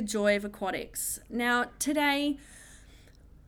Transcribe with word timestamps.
the 0.00 0.06
Joy 0.06 0.34
of 0.34 0.46
Aquatics. 0.46 1.20
Now, 1.28 1.66
today, 1.78 2.38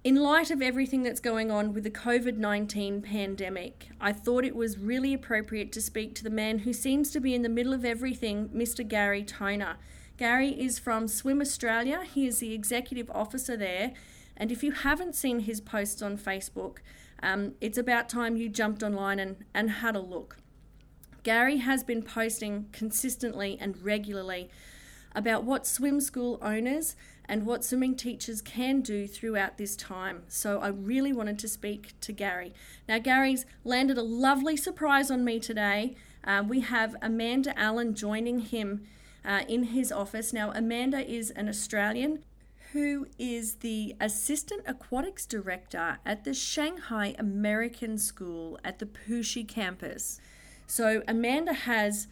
in 0.05 0.17
light 0.17 0.51
of 0.51 0.61
everything 0.61 1.03
that's 1.03 1.19
going 1.19 1.51
on 1.51 1.73
with 1.73 1.83
the 1.83 1.91
COVID 1.91 2.37
19 2.37 3.01
pandemic, 3.01 3.89
I 3.99 4.13
thought 4.13 4.45
it 4.45 4.55
was 4.55 4.77
really 4.77 5.15
appropriate 5.15 5.73
to 5.73 5.81
speak 5.81 6.15
to 6.17 6.23
the 6.23 6.29
man 6.29 6.59
who 6.59 6.75
seems 6.75 7.11
to 7.13 7.21
be 7.21 7.35
in 7.35 7.41
the 7.41 7.49
middle 7.49 7.73
of 7.73 7.87
everything, 7.87 8.51
Mr. 8.51 8.87
Gary 8.87 9.25
Toner. 9.25 9.77
Gary 10.19 10.51
is 10.51 10.79
from 10.79 11.09
Swim 11.09 11.41
Australia, 11.41 12.03
he 12.05 12.27
is 12.27 12.41
the 12.41 12.53
executive 12.53 13.11
officer 13.13 13.57
there. 13.57 13.95
And 14.37 14.53
if 14.53 14.63
you 14.63 14.73
haven't 14.73 15.15
seen 15.15 15.41
his 15.41 15.59
posts 15.59 16.03
on 16.03 16.19
Facebook, 16.19 16.81
um, 17.23 17.55
it's 17.63 17.79
about 17.79 18.11
time 18.11 18.37
you 18.37 18.51
jumped 18.51 18.83
online 18.83 19.19
and, 19.19 19.37
and 19.55 19.71
had 19.71 19.97
a 19.97 20.01
look. 20.01 20.37
Gary 21.23 21.59
has 21.59 21.83
been 21.83 22.03
posting 22.03 22.67
consistently 22.73 23.57
and 23.59 23.83
regularly 23.83 24.51
about 25.15 25.45
what 25.45 25.67
swim 25.67 26.01
school 26.01 26.39
owners 26.43 26.97
and 27.27 27.47
what 27.47 27.65
swimming 27.65 27.95
teachers 27.95 28.41
can 28.41 28.81
do 28.81 29.07
throughout 29.07 29.57
this 29.57 29.77
time. 29.77 30.23
So 30.29 30.61
I 30.61 30.69
really 30.69 31.13
wanted 31.13 31.39
to 31.41 31.49
speak 31.49 31.95
to 32.01 32.13
Gary. 32.13 32.53
Now, 32.89 32.99
Gary's 32.99 33.47
landed 33.65 33.97
a 33.97 34.03
lovely 34.03 34.57
surprise 34.57 35.11
on 35.11 35.25
me 35.25 35.39
today. 35.39 35.97
Uh, 36.25 36.43
we 36.47 36.61
have 36.61 36.97
Amanda 37.01 37.59
Allen 37.59 37.95
joining 37.95 38.41
him 38.41 38.85
uh, 39.25 39.43
in 39.49 39.65
his 39.65 39.93
office. 39.93 40.33
Now, 40.33 40.51
Amanda 40.53 40.99
is 41.09 41.31
an 41.31 41.49
Australian 41.49 42.25
who 42.73 43.07
is 43.19 43.57
the 43.57 43.95
Assistant 44.01 44.63
Aquatics 44.67 45.27
Director 45.27 45.99
at 46.07 46.25
the 46.25 46.33
Shanghai 46.33 47.15
American 47.19 47.99
School 47.99 48.59
at 48.65 48.79
the 48.79 48.87
Puxi 48.87 49.47
campus. 49.47 50.21
So, 50.67 51.03
Amanda 51.07 51.53
has 51.53 52.09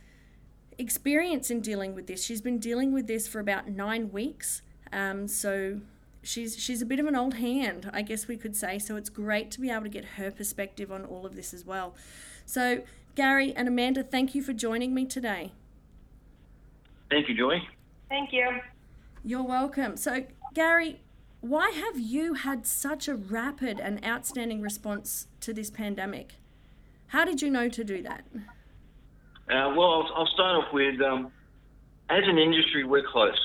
experience 0.80 1.50
in 1.50 1.60
dealing 1.60 1.94
with 1.94 2.06
this. 2.06 2.24
She's 2.24 2.40
been 2.40 2.58
dealing 2.58 2.92
with 2.92 3.06
this 3.06 3.28
for 3.28 3.38
about 3.38 3.68
nine 3.68 4.10
weeks. 4.10 4.62
Um, 4.92 5.28
so 5.28 5.80
she's 6.22 6.58
she's 6.58 6.82
a 6.82 6.86
bit 6.86 6.98
of 6.98 7.06
an 7.06 7.14
old 7.14 7.34
hand, 7.34 7.90
I 7.92 8.02
guess 8.02 8.26
we 8.26 8.36
could 8.36 8.56
say. 8.56 8.78
So 8.78 8.96
it's 8.96 9.10
great 9.10 9.50
to 9.52 9.60
be 9.60 9.70
able 9.70 9.82
to 9.82 9.88
get 9.88 10.04
her 10.16 10.30
perspective 10.30 10.90
on 10.90 11.04
all 11.04 11.26
of 11.26 11.36
this 11.36 11.54
as 11.54 11.64
well. 11.64 11.94
So 12.46 12.82
Gary 13.14 13.52
and 13.54 13.68
Amanda, 13.68 14.02
thank 14.02 14.34
you 14.34 14.42
for 14.42 14.52
joining 14.52 14.94
me 14.94 15.04
today. 15.04 15.52
Thank 17.10 17.28
you, 17.28 17.36
Joy. 17.36 17.60
Thank 18.08 18.32
you. 18.32 18.48
You're 19.24 19.42
welcome. 19.42 19.96
So 19.96 20.24
Gary, 20.54 21.00
why 21.40 21.70
have 21.70 21.98
you 21.98 22.34
had 22.34 22.66
such 22.66 23.06
a 23.06 23.14
rapid 23.14 23.80
and 23.80 24.04
outstanding 24.04 24.60
response 24.60 25.26
to 25.40 25.52
this 25.52 25.70
pandemic? 25.70 26.34
How 27.08 27.24
did 27.24 27.42
you 27.42 27.50
know 27.50 27.68
to 27.68 27.84
do 27.84 28.02
that? 28.02 28.24
Uh, 29.50 29.74
well, 29.76 29.90
I'll, 29.90 30.12
I'll, 30.14 30.26
start 30.28 30.62
off 30.62 30.72
with 30.72 31.00
um, 31.00 31.32
as 32.08 32.22
an 32.24 32.38
industry, 32.38 32.84
we're 32.84 33.02
close. 33.02 33.40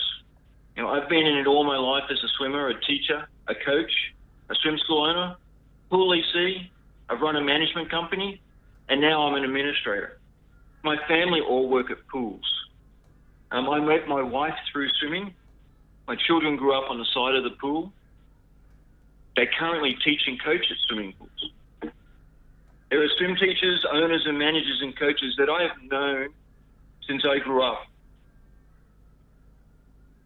You 0.77 0.83
know, 0.83 0.89
I've 0.89 1.09
been 1.09 1.25
in 1.25 1.37
it 1.37 1.47
all 1.47 1.63
my 1.63 1.77
life 1.77 2.03
as 2.11 2.17
a 2.23 2.27
swimmer, 2.37 2.67
a 2.67 2.79
teacher, 2.81 3.27
a 3.47 3.55
coach, 3.55 3.91
a 4.51 4.55
swim 4.61 4.77
school 4.83 5.03
owner, 5.03 5.35
pool 5.89 6.13
EC. 6.13 6.69
I've 7.09 7.21
run 7.21 7.37
a 7.37 7.41
management 7.41 7.89
company, 7.89 8.39
and 8.87 9.01
now 9.01 9.23
I'm 9.23 9.33
an 9.33 9.45
administrator. 9.45 10.19
My 10.83 10.95
family 11.07 11.41
all 11.41 11.69
work 11.69 11.89
at 11.89 11.97
pools. 12.07 12.45
Um, 13.51 13.67
I 13.67 13.79
met 13.79 14.07
my 14.07 14.21
wife 14.21 14.53
through 14.71 14.89
swimming. 14.99 15.33
My 16.07 16.15
children 16.27 16.55
grew 16.55 16.77
up 16.77 16.91
on 16.91 16.99
the 16.99 17.05
side 17.15 17.35
of 17.35 17.43
the 17.43 17.57
pool. 17.59 17.91
They 19.35 19.47
currently 19.57 19.95
teach 20.05 20.21
and 20.27 20.41
coach 20.43 20.65
at 20.69 20.77
swimming 20.87 21.13
pools. 21.17 21.51
There 22.95 23.03
are 23.03 23.09
swim 23.17 23.35
teachers, 23.35 23.85
owners, 23.91 24.23
and 24.25 24.39
managers 24.39 24.79
and 24.81 24.97
coaches 24.97 25.35
that 25.37 25.49
I 25.49 25.63
have 25.63 25.91
known 25.91 26.29
since 27.05 27.25
I 27.25 27.39
grew 27.39 27.61
up. 27.61 27.85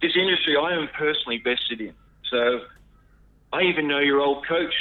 This 0.03 0.11
industry 0.15 0.55
I 0.55 0.75
am 0.75 0.87
personally 0.89 1.41
vested 1.43 1.81
in. 1.81 1.95
So 2.29 2.59
I 3.51 3.63
even 3.63 3.87
know 3.87 3.97
your 3.97 4.19
old 4.19 4.45
coach 4.45 4.75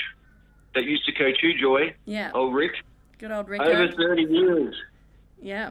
that 0.75 0.85
used 0.85 1.07
to 1.07 1.13
coach 1.13 1.39
you, 1.43 1.59
Joy. 1.59 1.95
Yeah. 2.05 2.31
Old 2.35 2.55
Rick. 2.55 2.73
Good 3.17 3.31
old 3.31 3.49
Rick. 3.49 3.63
Over 3.63 3.91
30 3.91 4.23
years. 4.23 4.75
Yeah. 5.41 5.71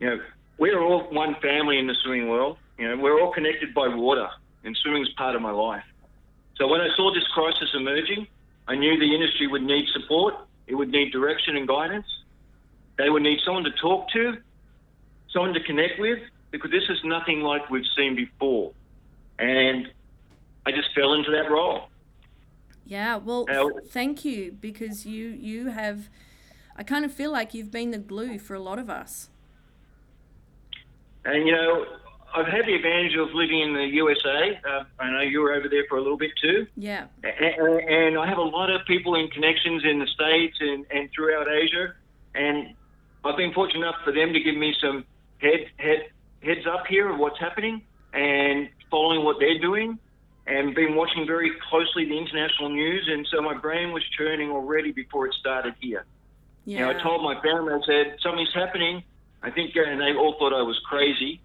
You 0.00 0.06
know, 0.08 0.20
we're 0.58 0.82
all 0.82 1.02
one 1.12 1.36
family 1.40 1.78
in 1.78 1.86
the 1.86 1.94
swimming 2.02 2.28
world. 2.28 2.58
You 2.76 2.88
know, 2.88 2.96
we're 3.00 3.20
all 3.20 3.32
connected 3.32 3.72
by 3.72 3.86
water, 3.86 4.28
and 4.64 4.76
swimming 4.78 5.02
is 5.02 5.10
part 5.10 5.36
of 5.36 5.42
my 5.42 5.52
life. 5.52 5.84
So 6.56 6.66
when 6.66 6.80
I 6.80 6.88
saw 6.96 7.14
this 7.14 7.28
crisis 7.28 7.70
emerging, 7.72 8.26
I 8.66 8.76
knew 8.76 8.98
the 8.98 9.14
industry 9.14 9.46
would 9.46 9.62
need 9.62 9.86
support, 9.92 10.34
it 10.66 10.74
would 10.74 10.90
need 10.90 11.12
direction 11.12 11.56
and 11.56 11.68
guidance. 11.68 12.06
They 12.96 13.10
would 13.10 13.22
need 13.22 13.40
someone 13.44 13.64
to 13.64 13.72
talk 13.72 14.08
to, 14.12 14.38
someone 15.32 15.52
to 15.54 15.60
connect 15.60 15.98
with, 15.98 16.20
because 16.50 16.70
this 16.70 16.84
is 16.88 16.98
nothing 17.04 17.40
like 17.40 17.68
we've 17.68 17.84
seen 17.96 18.14
before. 18.14 18.72
And 19.38 19.88
I 20.64 20.70
just 20.70 20.94
fell 20.94 21.14
into 21.14 21.30
that 21.32 21.50
role. 21.50 21.88
Yeah, 22.86 23.16
well, 23.16 23.46
now, 23.48 23.70
thank 23.88 24.24
you 24.24 24.56
because 24.60 25.06
you 25.06 25.28
you 25.28 25.68
have 25.68 26.08
I 26.76 26.82
kind 26.82 27.04
of 27.04 27.12
feel 27.12 27.32
like 27.32 27.54
you've 27.54 27.70
been 27.70 27.90
the 27.90 27.98
glue 27.98 28.38
for 28.38 28.54
a 28.54 28.60
lot 28.60 28.78
of 28.78 28.90
us. 28.90 29.30
And 31.24 31.46
you 31.46 31.52
know, 31.52 31.86
I've 32.34 32.46
had 32.46 32.66
the 32.66 32.74
advantage 32.74 33.14
of 33.16 33.32
living 33.32 33.60
in 33.60 33.74
the 33.74 33.84
USA. 33.84 34.60
Uh, 34.68 34.84
I 34.98 35.10
know 35.10 35.20
you 35.20 35.40
were 35.40 35.52
over 35.52 35.68
there 35.68 35.84
for 35.88 35.98
a 35.98 36.02
little 36.02 36.18
bit 36.18 36.32
too. 36.42 36.66
Yeah. 36.76 37.06
And, 37.22 37.80
and 37.88 38.18
I 38.18 38.26
have 38.26 38.38
a 38.38 38.42
lot 38.42 38.70
of 38.70 38.84
people 38.86 39.14
in 39.14 39.28
connections 39.28 39.84
in 39.84 40.00
the 40.00 40.06
States 40.08 40.56
and, 40.60 40.84
and 40.90 41.08
throughout 41.14 41.46
Asia. 41.48 41.94
And 42.34 42.74
I've 43.24 43.36
been 43.36 43.52
fortunate 43.52 43.86
enough 43.86 44.00
for 44.04 44.12
them 44.12 44.32
to 44.32 44.40
give 44.40 44.56
me 44.56 44.74
some 44.80 45.04
head, 45.38 45.66
head, 45.76 46.10
heads 46.42 46.66
up 46.66 46.86
here 46.88 47.08
of 47.08 47.18
what's 47.20 47.38
happening 47.38 47.82
and 48.12 48.68
following 48.90 49.24
what 49.24 49.36
they're 49.38 49.60
doing 49.60 49.98
and 50.46 50.74
been 50.74 50.96
watching 50.96 51.26
very 51.26 51.52
closely 51.70 52.04
the 52.04 52.18
international 52.18 52.68
news. 52.68 53.08
And 53.10 53.26
so 53.30 53.40
my 53.42 53.56
brain 53.56 53.92
was 53.92 54.02
churning 54.18 54.50
already 54.50 54.90
before 54.90 55.26
it 55.26 55.34
started 55.34 55.74
here. 55.80 56.04
Yeah. 56.64 56.78
You 56.78 56.84
know, 56.84 56.98
I 56.98 57.02
told 57.02 57.22
my 57.22 57.40
family, 57.42 57.74
I 57.74 57.80
said, 57.86 58.16
something's 58.20 58.52
happening. 58.52 59.04
I 59.40 59.50
think, 59.50 59.76
and 59.76 60.00
they 60.00 60.14
all 60.14 60.34
thought 60.38 60.52
I 60.52 60.62
was 60.62 60.80
crazy. 60.88 61.40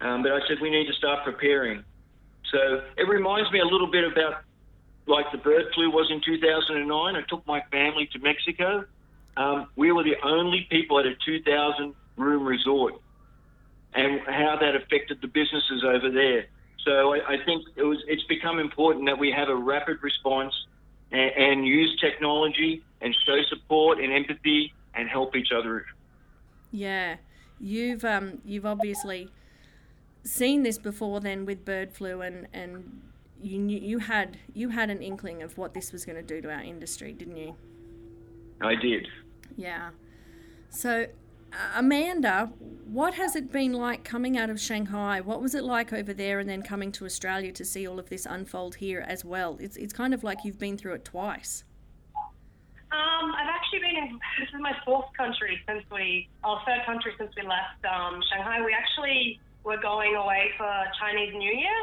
Um, 0.00 0.22
but 0.22 0.32
I 0.32 0.40
said 0.48 0.58
we 0.60 0.70
need 0.70 0.86
to 0.86 0.94
start 0.94 1.24
preparing. 1.24 1.84
So 2.50 2.82
it 2.96 3.08
reminds 3.08 3.50
me 3.52 3.60
a 3.60 3.64
little 3.64 3.90
bit 3.90 4.04
about 4.04 4.42
like 5.06 5.26
the 5.32 5.38
bird 5.38 5.66
flu 5.74 5.90
was 5.90 6.10
in 6.10 6.20
2009. 6.24 7.16
I 7.16 7.20
took 7.28 7.46
my 7.46 7.62
family 7.70 8.08
to 8.12 8.18
Mexico. 8.18 8.84
Um, 9.36 9.68
we 9.76 9.92
were 9.92 10.04
the 10.04 10.16
only 10.24 10.66
people 10.70 10.98
at 10.98 11.06
a 11.06 11.14
2,000 11.24 11.94
room 12.16 12.44
resort, 12.44 12.94
and 13.94 14.20
how 14.26 14.56
that 14.60 14.74
affected 14.76 15.20
the 15.20 15.28
businesses 15.28 15.84
over 15.84 16.10
there. 16.10 16.46
So 16.84 17.14
I, 17.14 17.34
I 17.34 17.44
think 17.44 17.64
it 17.76 17.82
was, 17.82 17.98
it's 18.06 18.24
become 18.24 18.58
important 18.58 19.06
that 19.06 19.18
we 19.18 19.30
have 19.30 19.48
a 19.48 19.54
rapid 19.54 20.02
response 20.02 20.54
and, 21.12 21.30
and 21.36 21.66
use 21.66 21.98
technology 22.00 22.82
and 23.00 23.16
show 23.26 23.40
support 23.48 23.98
and 23.98 24.12
empathy 24.12 24.72
and 24.94 25.08
help 25.08 25.36
each 25.36 25.52
other. 25.56 25.84
Yeah, 26.72 27.16
you've 27.60 28.04
um, 28.04 28.38
you've 28.44 28.66
obviously 28.66 29.28
seen 30.22 30.62
this 30.62 30.78
before 30.78 31.20
then 31.20 31.46
with 31.46 31.64
bird 31.64 31.92
flu 31.92 32.20
and 32.20 32.46
and 32.52 33.00
you 33.42 33.58
knew 33.58 33.78
you 33.78 33.98
had 33.98 34.38
you 34.52 34.68
had 34.70 34.90
an 34.90 35.02
inkling 35.02 35.42
of 35.42 35.56
what 35.56 35.74
this 35.74 35.92
was 35.92 36.04
going 36.04 36.16
to 36.16 36.22
do 36.22 36.40
to 36.40 36.50
our 36.50 36.62
industry, 36.62 37.12
didn't 37.12 37.36
you? 37.36 37.56
I 38.60 38.74
did. 38.74 39.08
Yeah. 39.56 39.90
So, 40.68 41.06
uh, 41.52 41.56
Amanda, 41.76 42.52
what 42.84 43.14
has 43.14 43.34
it 43.34 43.50
been 43.50 43.72
like 43.72 44.04
coming 44.04 44.36
out 44.36 44.50
of 44.50 44.60
Shanghai? 44.60 45.20
What 45.20 45.40
was 45.40 45.54
it 45.54 45.64
like 45.64 45.92
over 45.92 46.12
there, 46.12 46.38
and 46.38 46.48
then 46.48 46.62
coming 46.62 46.92
to 46.92 47.04
Australia 47.04 47.52
to 47.52 47.64
see 47.64 47.86
all 47.86 47.98
of 47.98 48.08
this 48.10 48.26
unfold 48.26 48.76
here 48.76 49.04
as 49.06 49.24
well? 49.24 49.56
It's 49.60 49.76
it's 49.76 49.92
kind 49.92 50.14
of 50.14 50.22
like 50.22 50.38
you've 50.44 50.58
been 50.58 50.76
through 50.76 50.94
it 50.94 51.04
twice. 51.04 51.64
Um, 52.92 53.32
I've 53.36 53.48
actually 53.48 53.80
been 53.80 53.96
in. 53.96 54.20
This 54.40 54.48
is 54.48 54.60
my 54.60 54.74
fourth 54.84 55.06
country 55.16 55.60
since 55.68 55.84
we, 55.92 56.28
our 56.42 56.60
third 56.66 56.84
country 56.86 57.12
since 57.18 57.30
we 57.36 57.42
left 57.42 57.84
um, 57.84 58.22
Shanghai. 58.30 58.64
We 58.64 58.72
actually 58.72 59.38
were 59.64 59.76
going 59.76 60.16
away 60.16 60.50
for 60.56 60.70
Chinese 60.98 61.34
New 61.34 61.52
Year. 61.52 61.80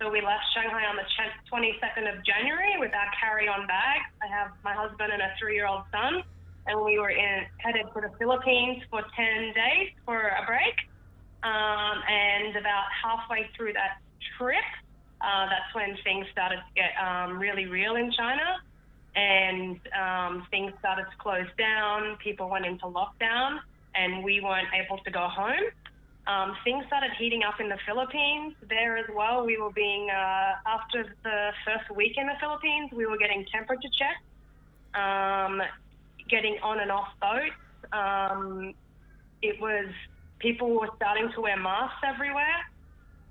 So 0.00 0.10
we 0.10 0.22
left 0.22 0.42
Shanghai 0.54 0.88
on 0.88 0.96
the 0.96 1.04
22nd 1.52 2.08
of 2.08 2.24
January 2.24 2.78
with 2.78 2.92
our 2.94 3.10
carry-on 3.20 3.66
bags. 3.66 4.08
I 4.22 4.26
have 4.28 4.52
my 4.64 4.72
husband 4.72 5.12
and 5.12 5.20
a 5.20 5.28
three-year-old 5.38 5.82
son, 5.92 6.22
and 6.66 6.80
we 6.84 6.98
were 6.98 7.10
in, 7.10 7.44
headed 7.58 7.84
to 7.94 8.00
the 8.00 8.10
Philippines 8.18 8.82
for 8.90 9.02
10 9.02 9.52
days 9.52 9.92
for 10.06 10.16
a 10.16 10.46
break. 10.46 10.74
Um, 11.42 12.00
and 12.08 12.56
about 12.56 12.84
halfway 12.92 13.48
through 13.56 13.74
that 13.74 14.00
trip, 14.38 14.64
uh, 15.20 15.46
that's 15.46 15.74
when 15.74 15.96
things 16.02 16.26
started 16.32 16.56
to 16.56 16.72
get 16.74 16.96
um, 16.96 17.38
really 17.38 17.66
real 17.66 17.96
in 17.96 18.10
China, 18.12 18.56
and 19.14 19.78
um, 19.92 20.46
things 20.50 20.72
started 20.78 21.04
to 21.04 21.16
close 21.18 21.48
down. 21.58 22.16
People 22.24 22.48
went 22.48 22.64
into 22.64 22.86
lockdown, 22.86 23.58
and 23.94 24.24
we 24.24 24.40
weren't 24.40 24.68
able 24.72 24.98
to 25.04 25.10
go 25.10 25.28
home. 25.28 25.68
Um, 26.26 26.54
things 26.64 26.84
started 26.86 27.10
heating 27.18 27.42
up 27.44 27.60
in 27.60 27.68
the 27.68 27.78
Philippines 27.86 28.54
there 28.68 28.96
as 28.98 29.06
well. 29.14 29.44
We 29.44 29.56
were 29.56 29.72
being, 29.72 30.10
uh, 30.10 30.52
after 30.66 31.16
the 31.22 31.52
first 31.64 31.90
week 31.96 32.16
in 32.16 32.26
the 32.26 32.34
Philippines, 32.40 32.90
we 32.92 33.06
were 33.06 33.16
getting 33.16 33.46
temperature 33.50 33.88
checks, 33.98 34.22
um, 34.94 35.62
getting 36.28 36.58
on 36.62 36.80
and 36.80 36.90
off 36.90 37.08
boats. 37.20 37.56
Um, 37.92 38.74
it 39.42 39.60
was, 39.60 39.86
people 40.38 40.78
were 40.78 40.90
starting 40.96 41.32
to 41.34 41.40
wear 41.40 41.56
masks 41.56 41.98
everywhere. 42.06 42.68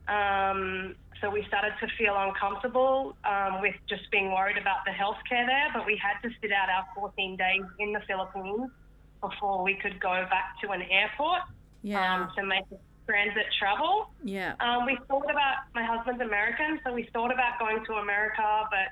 Um, 0.08 0.96
so 1.22 1.30
we 1.30 1.46
started 1.48 1.74
to 1.82 1.88
feel 1.98 2.16
uncomfortable 2.18 3.16
um, 3.24 3.62
with 3.62 3.76
just 3.88 4.10
being 4.10 4.32
worried 4.32 4.58
about 4.58 4.84
the 4.86 4.92
healthcare 4.92 5.46
there, 5.46 5.70
but 5.74 5.86
we 5.86 5.96
had 5.96 6.20
to 6.28 6.34
sit 6.42 6.52
out 6.52 6.70
our 6.70 6.86
14 6.96 7.36
days 7.38 7.62
in 7.78 7.94
the 7.94 8.00
Philippines 8.08 8.72
before 9.22 9.64
we 9.64 9.76
could 9.76 10.00
go 10.00 10.26
back 10.30 10.60
to 10.64 10.72
an 10.72 10.82
airport 10.82 11.42
Yeah. 11.82 12.24
um, 12.24 12.32
to 12.36 12.44
make 12.44 12.66
transit 13.08 13.46
travel. 13.58 14.12
yeah. 14.24 14.54
Um, 14.60 14.86
we 14.86 14.98
thought 15.08 15.26
about 15.30 15.66
my 15.74 15.84
husband's 15.84 16.22
American, 16.22 16.80
so 16.84 16.94
we 16.94 17.10
thought 17.12 17.34
about 17.34 17.58
going 17.58 17.84
to 17.86 17.94
America, 17.94 18.70
but 18.70 18.90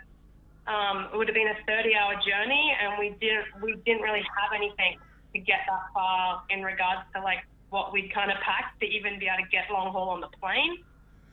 um, 0.71 1.09
it 1.13 1.17
would 1.17 1.27
have 1.27 1.35
been 1.35 1.47
a 1.47 1.59
30-hour 1.69 2.15
journey, 2.25 2.75
and 2.81 2.97
we 2.99 3.15
didn't 3.21 3.45
we 3.61 3.75
didn't 3.85 4.01
really 4.01 4.25
have 4.35 4.51
anything 4.55 4.97
to 5.33 5.39
get 5.39 5.59
that 5.67 5.93
far 5.93 6.41
in 6.49 6.63
regards 6.63 7.01
to 7.15 7.21
like 7.21 7.45
what 7.69 7.93
we'd 7.93 8.13
kind 8.13 8.31
of 8.31 8.37
packed 8.39 8.79
to 8.79 8.85
even 8.85 9.19
be 9.19 9.27
able 9.27 9.43
to 9.43 9.49
get 9.49 9.69
long 9.71 9.91
haul 9.91 10.09
on 10.09 10.21
the 10.21 10.31
plane. 10.41 10.83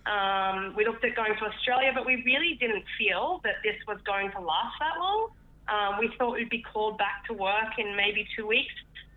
Um, 0.06 0.74
we 0.76 0.84
looked 0.84 1.04
at 1.04 1.16
going 1.16 1.34
to 1.38 1.44
Australia, 1.46 1.90
but 1.94 2.04
we 2.04 2.22
really 2.26 2.58
didn't 2.60 2.84
feel 2.98 3.40
that 3.44 3.64
this 3.64 3.76
was 3.88 3.98
going 4.04 4.30
to 4.32 4.40
last 4.40 4.76
that 4.80 5.00
long. 5.00 5.28
Um, 5.66 5.98
we 5.98 6.12
thought 6.18 6.34
we'd 6.34 6.50
be 6.50 6.62
called 6.62 6.98
back 6.98 7.24
to 7.28 7.32
work 7.32 7.78
in 7.78 7.96
maybe 7.96 8.28
two 8.36 8.46
weeks. 8.46 8.74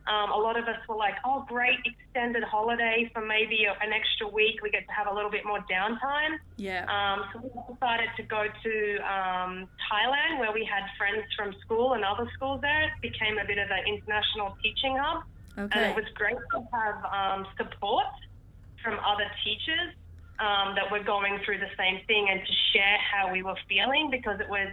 Um, 0.08 0.32
a 0.32 0.38
lot 0.38 0.58
of 0.58 0.66
us 0.68 0.78
were 0.88 0.96
like, 0.96 1.16
oh, 1.26 1.46
great, 1.48 1.80
extended 1.84 2.44
holiday 2.44 3.12
for 3.14 3.26
maybe 3.26 3.66
an 3.66 3.92
extra 3.92 4.28
week. 4.28 4.62
We 4.64 4.70
get 4.70 4.88
to 4.88 4.94
have 4.94 5.08
a 5.08 5.14
little 5.14 5.30
bit 5.30 5.46
more 5.46 5.60
downtime. 5.70 6.40
Yeah. 6.56 6.86
Um, 6.88 7.26
so 7.34 7.40
we 7.44 7.50
decided 7.74 8.10
to 8.16 8.24
go 8.24 8.46
to 8.46 8.98
um, 9.04 9.68
Thailand, 9.92 10.40
where 10.40 10.54
we 10.54 10.64
had 10.64 10.84
friends 10.98 11.26
from 11.36 11.54
school 11.62 11.94
and 11.94 12.06
other 12.06 12.30
schools 12.36 12.62
there. 12.62 12.84
It 12.84 13.02
became 13.02 13.38
a 13.38 13.46
bit 13.46 13.58
of 13.58 13.70
an 13.70 13.84
international 13.86 14.56
teaching 14.64 14.96
hub. 14.98 15.24
And 15.58 15.74
it 15.74 15.96
was 15.96 16.06
great 16.14 16.38
to 16.54 16.68
have 16.72 17.04
um, 17.12 17.48
support 17.58 18.06
from 18.84 19.00
other 19.04 19.26
teachers 19.44 19.92
um, 20.40 20.76
that 20.76 20.92
were 20.92 21.04
going 21.04 21.40
through 21.44 21.58
the 21.58 21.72
same 21.78 22.00
thing 22.06 22.30
and 22.30 22.40
to 22.46 22.54
share 22.72 22.98
how 23.12 23.34
we 23.34 23.42
were 23.42 23.58
feeling 23.68 24.10
because 24.12 24.40
it 24.40 24.48
was 24.48 24.70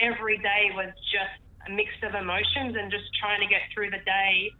every 0.00 0.36
day 0.38 0.70
was 0.74 0.92
just 1.10 1.40
a 1.66 1.70
mix 1.70 1.90
of 2.02 2.14
emotions 2.14 2.76
and 2.76 2.90
just 2.90 3.04
trying 3.20 3.40
to 3.40 3.46
get 3.46 3.62
through 3.74 3.90
the 3.90 4.02
day 4.04 4.50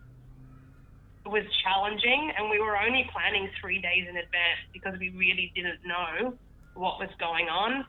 was 1.24 1.44
challenging 1.62 2.32
and 2.36 2.50
we 2.50 2.58
were 2.58 2.76
only 2.76 3.08
planning 3.12 3.48
three 3.60 3.80
days 3.80 4.06
in 4.08 4.16
advance 4.16 4.62
because 4.72 4.98
we 4.98 5.10
really 5.10 5.52
didn't 5.54 5.78
know 5.86 6.34
what 6.74 6.98
was 6.98 7.10
going 7.18 7.48
on. 7.48 7.84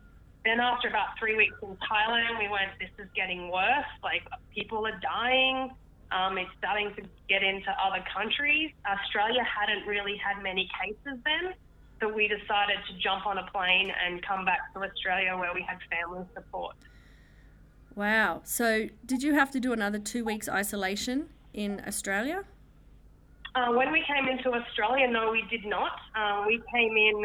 Then 0.46 0.60
after 0.60 0.88
about 0.88 1.18
three 1.18 1.36
weeks 1.36 1.56
in 1.64 1.78
Thailand, 1.78 2.38
we 2.38 2.50
went, 2.50 2.78
this 2.80 2.92
is 3.00 3.10
getting 3.16 3.50
worse. 3.50 3.90
Like 4.04 4.24
people 4.54 4.86
are 4.86 5.00
dying. 5.00 5.72
Um, 6.12 6.38
it's 6.38 6.52
starting 6.60 6.94
to 6.96 7.02
get 7.28 7.42
into 7.42 7.72
other 7.82 8.04
countries. 8.14 8.72
Australia 8.86 9.42
hadn't 9.44 9.88
really 9.88 10.18
had 10.18 10.44
many 10.44 10.70
cases 10.80 11.18
then. 11.26 11.54
So 12.02 12.14
we 12.14 12.28
decided 12.28 12.78
to 12.90 12.94
jump 13.00 13.26
on 13.26 13.38
a 13.38 13.50
plane 13.52 13.90
and 13.90 14.22
come 14.22 14.46
back 14.46 14.74
to 14.74 14.84
Australia 14.84 15.38
where 15.38 15.54
we 15.56 15.62
had 15.64 15.80
family 15.90 16.26
support. 16.36 16.76
Wow. 17.96 18.42
So, 18.44 18.88
did 19.06 19.22
you 19.24 19.34
have 19.34 19.52
to 19.52 19.60
do 19.60 19.74
another 19.74 20.00
two 20.00 20.26
weeks 20.26 20.50
isolation 20.50 21.30
in 21.54 21.82
Australia? 21.88 22.44
Uh, 23.56 23.72
when 23.74 23.92
we 23.92 24.04
came 24.08 24.28
into 24.28 24.50
Australia, 24.52 25.08
no, 25.08 25.32
we 25.32 25.44
did 25.50 25.66
not. 25.66 25.92
Um, 26.16 26.48
we 26.48 26.62
came 26.74 26.98
in 26.98 27.24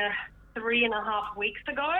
three 0.55 0.85
and 0.85 0.93
a 0.93 1.03
half 1.03 1.37
weeks 1.37 1.61
ago. 1.69 1.91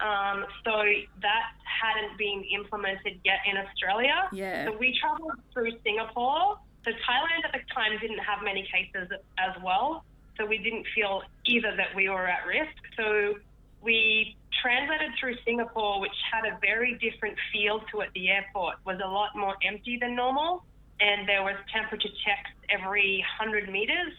Um, 0.00 0.44
so 0.64 0.82
that 1.22 1.44
hadn't 1.64 2.18
been 2.18 2.44
implemented 2.52 3.20
yet 3.24 3.38
in 3.48 3.56
Australia. 3.56 4.28
Yeah. 4.32 4.66
So 4.66 4.76
we 4.76 4.98
traveled 5.00 5.38
through 5.52 5.70
Singapore. 5.84 6.58
So 6.84 6.90
Thailand 6.90 7.44
at 7.44 7.52
the 7.52 7.60
time 7.72 7.92
didn't 8.00 8.18
have 8.18 8.42
many 8.42 8.68
cases 8.70 9.08
as 9.38 9.62
well. 9.62 10.04
So 10.36 10.44
we 10.44 10.58
didn't 10.58 10.86
feel 10.94 11.22
either 11.46 11.76
that 11.76 11.94
we 11.94 12.08
were 12.08 12.26
at 12.26 12.46
risk. 12.46 12.76
So 12.96 13.34
we 13.82 14.36
translated 14.62 15.10
through 15.18 15.34
Singapore, 15.44 16.00
which 16.00 16.14
had 16.30 16.46
a 16.46 16.58
very 16.60 16.98
different 16.98 17.36
feel 17.52 17.80
to 17.92 18.00
it. 18.00 18.10
The 18.14 18.30
airport 18.30 18.76
was 18.86 19.00
a 19.04 19.08
lot 19.08 19.36
more 19.36 19.56
empty 19.66 19.98
than 20.00 20.14
normal, 20.14 20.64
and 21.00 21.28
there 21.28 21.42
was 21.42 21.56
temperature 21.72 22.08
checks 22.24 22.50
every 22.70 23.24
100 23.38 23.70
meters. 23.70 24.12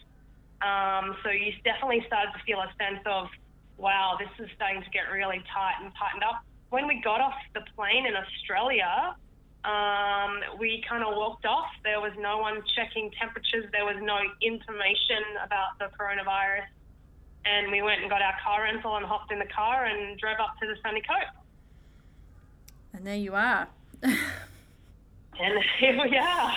Um, 0.62 1.16
so 1.24 1.30
you 1.30 1.52
definitely 1.64 2.04
started 2.08 2.32
to 2.34 2.40
feel 2.46 2.60
a 2.60 2.72
sense 2.80 3.04
of, 3.06 3.28
wow, 3.78 4.18
this 4.20 4.30
is 4.40 4.52
starting 4.56 4.84
to 4.84 4.90
get 4.92 5.12
really 5.12 5.42
tight 5.54 5.76
and 5.82 5.92
tightened 5.96 6.24
up. 6.24 6.44
When 6.70 6.88
we 6.88 7.02
got 7.02 7.22
off 7.22 7.36
the 7.54 7.62
plane 7.76 8.06
in 8.06 8.16
Australia, 8.16 9.16
um, 9.64 10.44
we 10.60 10.84
kind 10.88 11.04
of 11.04 11.16
walked 11.16 11.46
off. 11.46 11.72
There 11.84 12.02
was 12.02 12.12
no 12.20 12.40
one 12.40 12.64
checking 12.76 13.12
temperatures. 13.12 13.66
There 13.72 13.86
was 13.86 13.96
no 14.02 14.20
information 14.42 15.24
about 15.44 15.80
the 15.80 15.88
coronavirus. 15.96 16.68
And 17.46 17.72
we 17.72 17.82
went 17.82 18.02
and 18.02 18.10
got 18.10 18.22
our 18.22 18.36
car 18.44 18.64
rental 18.64 18.96
and 18.96 19.06
hopped 19.06 19.32
in 19.32 19.40
the 19.40 19.46
car 19.46 19.86
and 19.86 20.18
drove 20.18 20.38
up 20.40 20.56
to 20.62 20.68
the 20.68 20.76
sunny 20.82 21.02
coast. 21.02 21.36
And 22.94 23.06
there 23.06 23.16
you 23.16 23.34
are. 23.34 23.68
And 24.04 25.60
here 25.80 26.00
we 26.02 26.18
are. 26.18 26.54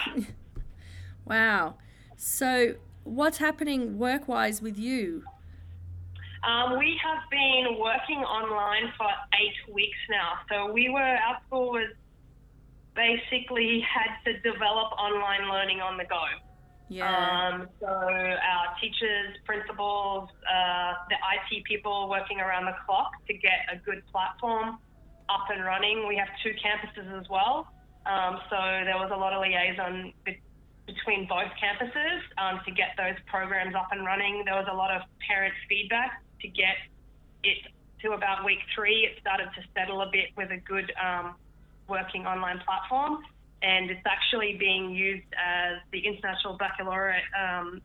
wow. 1.24 1.74
So, 2.16 2.74
what's 3.04 3.38
happening 3.38 3.98
work 3.98 4.28
wise 4.28 4.62
with 4.62 4.78
you? 4.78 5.24
Um, 6.46 6.78
we 6.78 6.98
have 7.02 7.22
been 7.30 7.76
working 7.78 8.18
online 8.18 8.92
for 8.96 9.08
eight 9.40 9.74
weeks 9.74 9.98
now. 10.08 10.34
So 10.48 10.72
we 10.72 10.88
were, 10.88 11.00
our 11.00 11.38
school 11.46 11.72
was 11.72 11.90
basically 12.94 13.80
had 13.80 14.14
to 14.24 14.38
develop 14.40 14.92
online 14.92 15.50
learning 15.50 15.80
on 15.80 15.96
the 15.98 16.04
go. 16.04 16.22
Yeah. 16.88 17.10
Um, 17.10 17.68
so 17.80 17.86
our 17.86 18.66
teachers, 18.80 19.36
principals, 19.44 20.28
uh, 20.46 20.92
the 21.10 21.16
IT 21.16 21.64
people 21.64 22.08
working 22.08 22.40
around 22.40 22.66
the 22.66 22.76
clock 22.86 23.10
to 23.26 23.34
get 23.34 23.66
a 23.72 23.76
good 23.76 24.02
platform 24.12 24.78
up 25.28 25.50
and 25.50 25.64
running. 25.64 26.06
We 26.06 26.16
have 26.16 26.28
two 26.44 26.52
campuses 26.62 27.20
as 27.20 27.28
well. 27.28 27.66
Um, 28.06 28.38
so 28.48 28.56
there 28.56 28.96
was 28.96 29.10
a 29.12 29.16
lot 29.16 29.32
of 29.32 29.42
liaison 29.42 30.12
be- 30.24 30.40
between 30.86 31.26
both 31.26 31.50
campuses 31.58 32.22
um, 32.38 32.60
to 32.64 32.70
get 32.70 32.94
those 32.96 33.18
programs 33.26 33.74
up 33.74 33.88
and 33.90 34.06
running. 34.06 34.44
There 34.44 34.54
was 34.54 34.68
a 34.70 34.74
lot 34.74 34.94
of 34.94 35.02
parent 35.26 35.54
feedback 35.68 36.22
to 36.40 36.48
get 36.48 36.78
it 37.42 37.58
to 38.02 38.12
about 38.12 38.44
week 38.44 38.60
three. 38.76 39.10
It 39.10 39.18
started 39.20 39.50
to 39.56 39.62
settle 39.74 40.02
a 40.02 40.10
bit 40.12 40.30
with 40.36 40.52
a 40.52 40.58
good 40.58 40.92
um, 41.02 41.34
working 41.88 42.26
online 42.26 42.60
platform 42.64 43.24
and 43.66 43.90
it's 43.90 44.06
actually 44.06 44.56
being 44.58 44.94
used 44.94 45.26
as 45.34 45.78
the 45.90 45.98
International 46.06 46.56
Baccalaureate 46.56 47.24
um, 47.36 47.80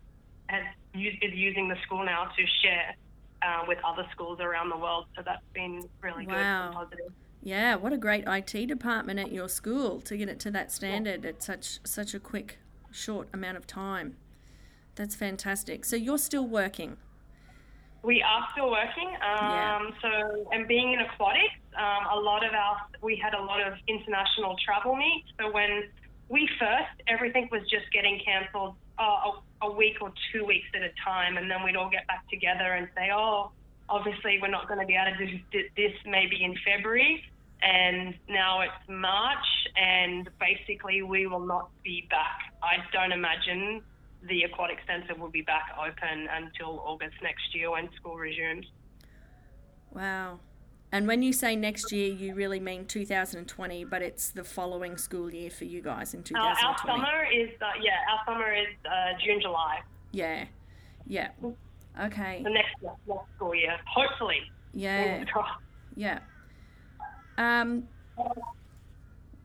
has 0.48 0.64
used, 0.94 1.18
is 1.24 1.34
using 1.34 1.68
the 1.70 1.76
school 1.86 2.06
now 2.06 2.26
to 2.26 2.44
share 2.62 2.96
uh, 3.42 3.66
with 3.68 3.80
other 3.84 4.06
schools 4.12 4.40
around 4.40 4.70
the 4.70 4.78
world. 4.78 5.06
So 5.16 5.24
that's 5.26 5.42
been 5.54 5.82
really 6.02 6.26
good 6.26 6.36
Wow. 6.36 6.66
and 6.68 6.76
positive. 6.76 7.12
yeah, 7.42 7.76
what 7.76 7.94
a 7.94 7.98
great 7.98 8.26
IT 8.28 8.68
department 8.68 9.20
at 9.20 9.32
your 9.32 9.50
school 9.50 10.00
to 10.02 10.16
get 10.16 10.30
it 10.30 10.40
to 10.42 10.52
that 10.52 10.72
standard 10.72 11.26
at 11.26 11.42
such 11.42 11.80
such 11.84 12.14
a 12.14 12.20
quick 12.20 12.60
short 12.92 13.28
amount 13.34 13.58
of 13.58 13.66
time. 13.66 14.18
That's 14.96 15.16
fantastic. 15.16 15.84
So 15.86 15.96
you're 15.96 16.20
still 16.20 16.46
working. 16.48 16.98
We 18.04 18.22
are 18.22 18.48
still 18.52 18.72
working. 18.72 19.10
Um, 19.22 19.52
Yeah. 19.52 19.90
So, 20.02 20.48
and 20.52 20.68
being 20.68 20.94
in 20.94 21.00
aquatics, 21.00 21.60
um, 21.78 22.06
a 22.12 22.20
lot 22.20 22.44
of 22.46 22.54
our 22.54 22.78
we 23.02 23.16
had 23.16 23.34
a 23.34 23.42
lot 23.42 23.62
of 23.66 23.74
international 23.88 24.56
travel 24.64 24.96
meets. 24.96 25.30
So 25.40 25.52
when 25.52 25.90
we 26.30 26.50
first, 26.60 26.96
everything 27.08 27.50
was 27.52 27.62
just 27.64 27.92
getting 27.92 28.20
cancelled 28.24 28.76
uh, 28.98 29.04
a, 29.62 29.68
a 29.68 29.72
week 29.72 29.98
or 30.02 30.12
two 30.32 30.46
weeks 30.46 30.68
at 30.76 30.82
a 30.82 30.92
time, 31.04 31.38
and 31.38 31.50
then 31.50 31.64
we'd 31.64 31.76
all 31.76 31.90
get 31.90 32.08
back 32.08 32.28
together 32.30 32.74
and 32.74 32.88
say, 32.96 33.10
oh, 33.14 33.52
obviously 33.90 34.40
we're 34.42 34.48
not 34.48 34.68
going 34.68 34.80
to 34.80 34.86
be 34.86 34.96
able 34.96 35.18
to 35.18 35.38
do 35.52 35.70
this 35.76 35.94
maybe 36.06 36.44
in 36.44 36.56
February. 36.66 37.24
And 37.62 38.16
now 38.28 38.62
it's 38.62 38.90
March, 38.90 39.46
and 39.76 40.28
basically 40.40 41.04
we 41.04 41.28
will 41.28 41.46
not 41.46 41.70
be 41.84 42.08
back. 42.10 42.54
I 42.64 42.78
don't 42.92 43.12
imagine 43.12 43.84
the 44.28 44.44
aquatic 44.44 44.80
centre 44.88 45.16
will 45.16 45.30
be 45.30 45.42
back 45.42 45.66
open 45.80 46.28
until 46.32 46.80
August 46.86 47.16
next 47.24 47.54
year 47.56 47.72
when 47.72 47.90
school 47.96 48.18
resumes. 48.18 48.66
Wow. 49.92 50.40
And 50.94 51.08
when 51.08 51.22
you 51.24 51.32
say 51.32 51.56
next 51.56 51.92
year, 51.92 52.14
you 52.14 52.36
really 52.36 52.60
mean 52.60 52.86
2020, 52.86 53.86
but 53.86 54.02
it's 54.02 54.30
the 54.30 54.44
following 54.44 54.98
school 54.98 55.34
year 55.34 55.50
for 55.50 55.64
you 55.66 55.82
guys 55.82 56.14
in 56.14 56.20
Uh, 56.36 56.40
our 56.40 56.54
2020. 56.56 56.88
summer 56.88 57.26
is 57.32 57.50
uh, 57.62 57.66
yeah, 57.82 57.92
our 58.12 58.20
summer 58.26 58.54
is 58.54 58.68
uh, 58.86 59.18
June, 59.24 59.40
July. 59.42 59.80
Yeah. 60.12 60.46
Yeah. 61.08 61.30
Okay. 62.00 62.42
The 62.44 62.50
next 62.50 62.76
next 62.82 63.26
school 63.36 63.56
year, 63.56 63.78
hopefully. 63.88 64.42
Yeah. 64.74 65.24
Yeah. 65.96 66.20
Um, 67.38 67.88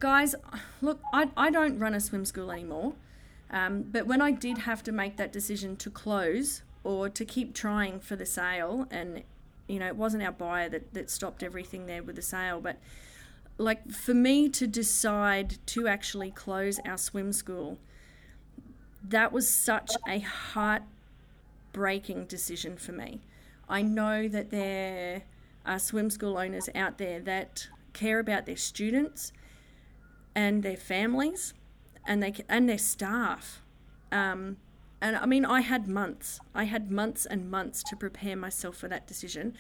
guys, 0.01 0.35
look, 0.83 1.01
I, 1.15 1.31
I 1.37 1.51
don't 1.51 1.79
run 1.79 1.95
a 1.95 2.01
swim 2.01 2.25
school 2.25 2.51
anymore. 2.51 2.95
Um, 3.51 3.83
but 3.83 4.07
when 4.07 4.21
I 4.21 4.33
did 4.33 4.59
have 4.59 4.83
to 4.85 4.93
make 4.93 5.17
that 5.17 5.33
decision 5.33 5.77
to 5.77 5.91
close 5.91 6.63
or 6.85 7.09
to 7.09 7.25
keep 7.25 7.55
trying 7.55 8.01
for 8.01 8.17
the 8.17 8.27
sale, 8.27 8.87
and, 8.91 9.23
you 9.69 9.79
know, 9.79 9.87
it 9.87 9.97
wasn't 9.97 10.23
our 10.23 10.33
buyer 10.33 10.69
that, 10.69 10.95
that 10.95 11.11
stopped 11.11 11.43
everything 11.43 11.87
there 11.87 12.03
with 12.03 12.17
the 12.17 12.23
sale, 12.23 12.61
but 12.61 12.79
like 13.59 13.91
for 13.91 14.15
me 14.15 14.49
to 14.51 14.67
decide 14.67 15.57
to 15.67 15.89
actually 15.89 16.31
close 16.31 16.79
our 16.85 16.99
swim 16.99 17.33
school, 17.33 17.79
that 19.03 19.33
was 19.33 19.49
such 19.49 19.93
a 20.07 20.19
heartbreaking 20.19 22.27
decision 22.27 22.77
for 22.77 22.93
me. 22.93 23.21
I 23.69 23.83
know 23.83 24.29
that 24.29 24.51
there 24.51 25.23
are 25.65 25.79
swim 25.79 26.11
school 26.11 26.37
owners 26.37 26.69
out 26.75 26.99
there 26.99 27.21
that 27.21 27.69
care 27.93 28.19
about 28.19 28.47
their 28.47 28.57
students 28.57 29.33
and 30.35 30.63
their 30.63 30.77
families 30.77 31.55
and 32.07 32.23
they 32.23 32.35
and 32.49 32.69
their 32.69 32.79
staff. 32.79 33.63
Um, 34.13 34.57
and 35.01 35.17
I 35.17 35.27
mean, 35.27 35.45
I 35.45 35.61
had 35.61 35.89
months. 35.89 36.41
I 36.55 36.65
had 36.65 36.91
months 36.91 37.27
and 37.27 37.51
months 37.51 37.83
to 37.85 37.97
prepare 37.97 38.37
myself 38.37 38.77
for 38.77 38.89
that 38.89 39.07
decision, 39.07 39.55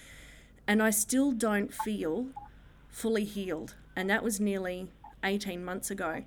and 0.66 0.82
I 0.82 0.90
still 0.90 1.32
don't 1.32 1.74
feel 1.74 2.28
fully 2.88 3.24
healed. 3.24 3.74
And 3.94 4.08
that 4.10 4.22
was 4.22 4.40
nearly 4.40 4.88
18 5.24 5.64
months 5.64 5.90
ago. 5.90 6.24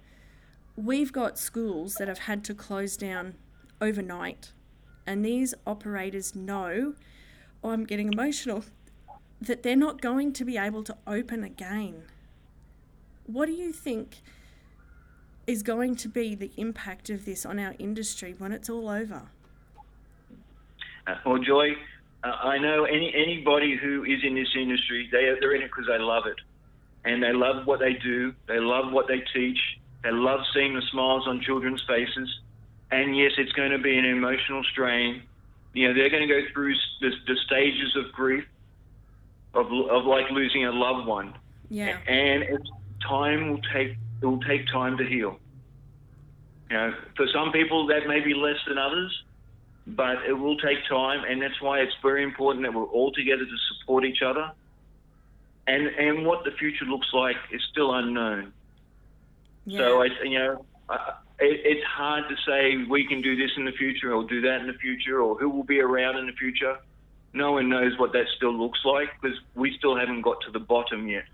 We've 0.75 1.11
got 1.11 1.37
schools 1.37 1.95
that 1.95 2.07
have 2.07 2.19
had 2.19 2.43
to 2.45 2.53
close 2.53 2.97
down 2.97 3.35
overnight, 3.81 4.51
and 5.05 5.25
these 5.25 5.53
operators 5.65 6.35
know, 6.35 6.93
oh, 7.63 7.69
I'm 7.71 7.85
getting 7.85 8.13
emotional, 8.13 8.63
that 9.41 9.63
they're 9.63 9.75
not 9.75 10.01
going 10.01 10.33
to 10.33 10.45
be 10.45 10.57
able 10.57 10.83
to 10.83 10.97
open 11.07 11.43
again. 11.43 12.03
What 13.25 13.45
do 13.45 13.53
you 13.53 13.71
think 13.71 14.21
is 15.49 15.63
going 15.63 15.95
to 15.95 16.07
be 16.07 16.35
the 16.35 16.51
impact 16.57 17.09
of 17.09 17.25
this 17.25 17.43
on 17.43 17.57
our 17.57 17.73
industry 17.79 18.35
when 18.37 18.51
it's 18.51 18.69
all 18.69 18.87
over? 18.87 19.23
Uh, 21.07 21.15
well, 21.25 21.39
Joy, 21.39 21.71
uh, 22.23 22.27
I 22.27 22.59
know 22.59 22.85
any 22.85 23.11
anybody 23.15 23.75
who 23.75 24.03
is 24.03 24.19
in 24.23 24.35
this 24.35 24.49
industry, 24.55 25.09
they 25.11 25.33
they're 25.39 25.55
in 25.55 25.63
it 25.63 25.71
because 25.71 25.87
they 25.87 25.97
love 25.97 26.27
it, 26.27 26.37
and 27.03 27.23
they 27.23 27.33
love 27.33 27.65
what 27.65 27.79
they 27.79 27.93
do. 27.93 28.31
They 28.47 28.59
love 28.59 28.93
what 28.93 29.07
they 29.07 29.23
teach. 29.33 29.57
They 30.03 30.11
love 30.11 30.41
seeing 30.53 30.75
the 30.75 30.83
smiles 30.91 31.27
on 31.27 31.41
children's 31.41 31.83
faces. 31.87 32.29
And 32.91 33.17
yes, 33.17 33.31
it's 33.37 33.51
going 33.53 33.71
to 33.71 33.79
be 33.79 33.97
an 33.97 34.05
emotional 34.05 34.63
strain. 34.71 35.23
You 35.73 35.87
know, 35.87 35.93
they're 35.93 36.09
going 36.09 36.27
to 36.27 36.33
go 36.33 36.41
through 36.53 36.73
the, 37.01 37.11
the 37.27 37.35
stages 37.45 37.95
of 37.95 38.11
grief, 38.13 38.45
of, 39.53 39.65
of 39.65 40.05
like 40.05 40.29
losing 40.31 40.65
a 40.65 40.71
loved 40.71 41.07
one. 41.07 41.33
Yeah. 41.69 41.97
And 42.07 42.43
it's, 42.43 42.69
time 43.07 43.49
will 43.49 43.61
take 43.73 43.95
it 44.21 44.25
will 44.25 44.41
take 44.41 44.67
time 44.67 44.97
to 44.97 45.05
heal. 45.05 45.39
You 46.69 46.77
know, 46.77 46.93
for 47.15 47.27
some 47.33 47.51
people 47.51 47.87
that 47.87 48.07
may 48.07 48.19
be 48.19 48.33
less 48.33 48.57
than 48.67 48.77
others, 48.77 49.23
but 49.87 50.23
it 50.27 50.33
will 50.33 50.57
take 50.57 50.77
time, 50.87 51.23
and 51.27 51.41
that's 51.41 51.59
why 51.61 51.79
it's 51.79 51.95
very 52.01 52.23
important 52.23 52.63
that 52.65 52.73
we're 52.73 52.83
all 52.85 53.11
together 53.11 53.43
to 53.43 53.57
support 53.79 54.05
each 54.05 54.21
other. 54.21 54.51
And 55.67 55.87
and 55.87 56.25
what 56.25 56.43
the 56.43 56.51
future 56.51 56.85
looks 56.85 57.07
like 57.13 57.37
is 57.51 57.61
still 57.71 57.93
unknown. 57.93 58.53
Yeah. 59.65 59.79
So 59.79 60.03
I, 60.03 60.07
you 60.23 60.39
know, 60.39 60.65
I, 60.89 61.13
it, 61.39 61.61
it's 61.63 61.85
hard 61.85 62.23
to 62.29 62.35
say 62.45 62.85
we 62.89 63.05
can 63.07 63.21
do 63.21 63.35
this 63.35 63.51
in 63.57 63.65
the 63.65 63.71
future 63.71 64.13
or 64.13 64.23
do 64.23 64.41
that 64.41 64.61
in 64.61 64.67
the 64.67 64.73
future 64.73 65.21
or 65.21 65.37
who 65.37 65.49
will 65.49 65.63
be 65.63 65.79
around 65.79 66.17
in 66.17 66.27
the 66.27 66.33
future. 66.33 66.77
No 67.33 67.51
one 67.53 67.69
knows 67.69 67.97
what 67.97 68.13
that 68.13 68.25
still 68.35 68.53
looks 68.53 68.79
like 68.83 69.09
because 69.21 69.37
we 69.55 69.75
still 69.77 69.95
haven't 69.95 70.21
got 70.21 70.41
to 70.41 70.51
the 70.51 70.59
bottom 70.59 71.07
yet. 71.07 71.25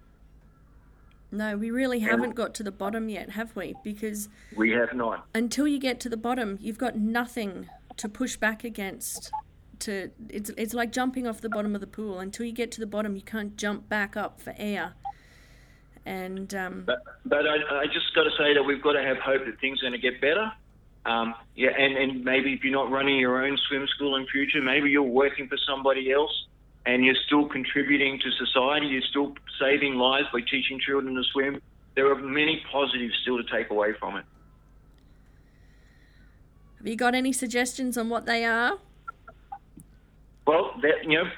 No, 1.31 1.57
we 1.57 1.71
really 1.71 1.99
haven't 1.99 2.35
got 2.35 2.53
to 2.55 2.63
the 2.63 2.71
bottom 2.71 3.09
yet, 3.09 3.31
have 3.31 3.55
we? 3.55 3.75
Because 3.83 4.29
We 4.55 4.71
have 4.71 4.93
not. 4.93 5.25
until 5.33 5.67
you 5.67 5.79
get 5.79 5.99
to 6.01 6.09
the 6.09 6.17
bottom, 6.17 6.57
you've 6.61 6.77
got 6.77 6.95
nothing 6.97 7.69
to 7.97 8.07
push 8.09 8.35
back 8.37 8.63
against. 8.63 9.31
To 9.79 10.09
it's 10.29 10.49
it's 10.51 10.73
like 10.73 10.91
jumping 10.93 11.27
off 11.27 11.41
the 11.41 11.49
bottom 11.49 11.75
of 11.75 11.81
the 11.81 11.87
pool. 11.87 12.19
Until 12.19 12.45
you 12.45 12.53
get 12.53 12.71
to 12.73 12.79
the 12.79 12.87
bottom, 12.87 13.15
you 13.15 13.21
can't 13.21 13.57
jump 13.57 13.89
back 13.89 14.15
up 14.15 14.39
for 14.39 14.53
air. 14.57 14.93
And 16.05 16.53
um, 16.53 16.83
But, 16.85 17.01
but 17.25 17.45
I, 17.47 17.81
I 17.81 17.85
just 17.87 18.13
got 18.13 18.23
to 18.23 18.31
say 18.37 18.53
that 18.53 18.63
we've 18.63 18.81
got 18.81 18.93
to 18.93 19.01
have 19.03 19.17
hope 19.17 19.43
that 19.45 19.59
things 19.59 19.81
are 19.81 19.89
going 19.89 19.99
to 19.99 20.11
get 20.11 20.21
better. 20.21 20.51
Um, 21.05 21.35
yeah, 21.55 21.69
and, 21.77 21.97
and 21.97 22.23
maybe 22.23 22.53
if 22.53 22.63
you're 22.63 22.73
not 22.73 22.89
running 22.91 23.19
your 23.19 23.43
own 23.45 23.57
swim 23.67 23.85
school 23.87 24.15
in 24.15 24.25
future, 24.27 24.61
maybe 24.61 24.89
you're 24.89 25.03
working 25.03 25.47
for 25.47 25.57
somebody 25.67 26.11
else 26.11 26.31
and 26.85 27.03
you're 27.03 27.15
still 27.25 27.47
contributing 27.47 28.19
to 28.19 28.31
society. 28.31 28.87
You're 28.87 29.01
still 29.01 29.35
saving 29.59 29.95
lives 29.95 30.27
by 30.31 30.41
teaching 30.41 30.79
children 30.79 31.15
to 31.15 31.23
swim. 31.31 31.61
There 31.95 32.11
are 32.11 32.15
many 32.15 32.63
positives 32.71 33.13
still 33.21 33.37
to 33.37 33.43
take 33.43 33.69
away 33.69 33.93
from 33.99 34.17
it. 34.17 34.25
have 36.77 36.87
you 36.87 36.95
got 36.95 37.15
any 37.15 37.33
suggestions 37.33 37.97
on 37.97 38.09
what 38.09 38.25
they 38.25 38.45
are? 38.45 38.77
Well, 40.45 40.73
that, 40.81 41.03
you 41.03 41.17
know, 41.17 41.29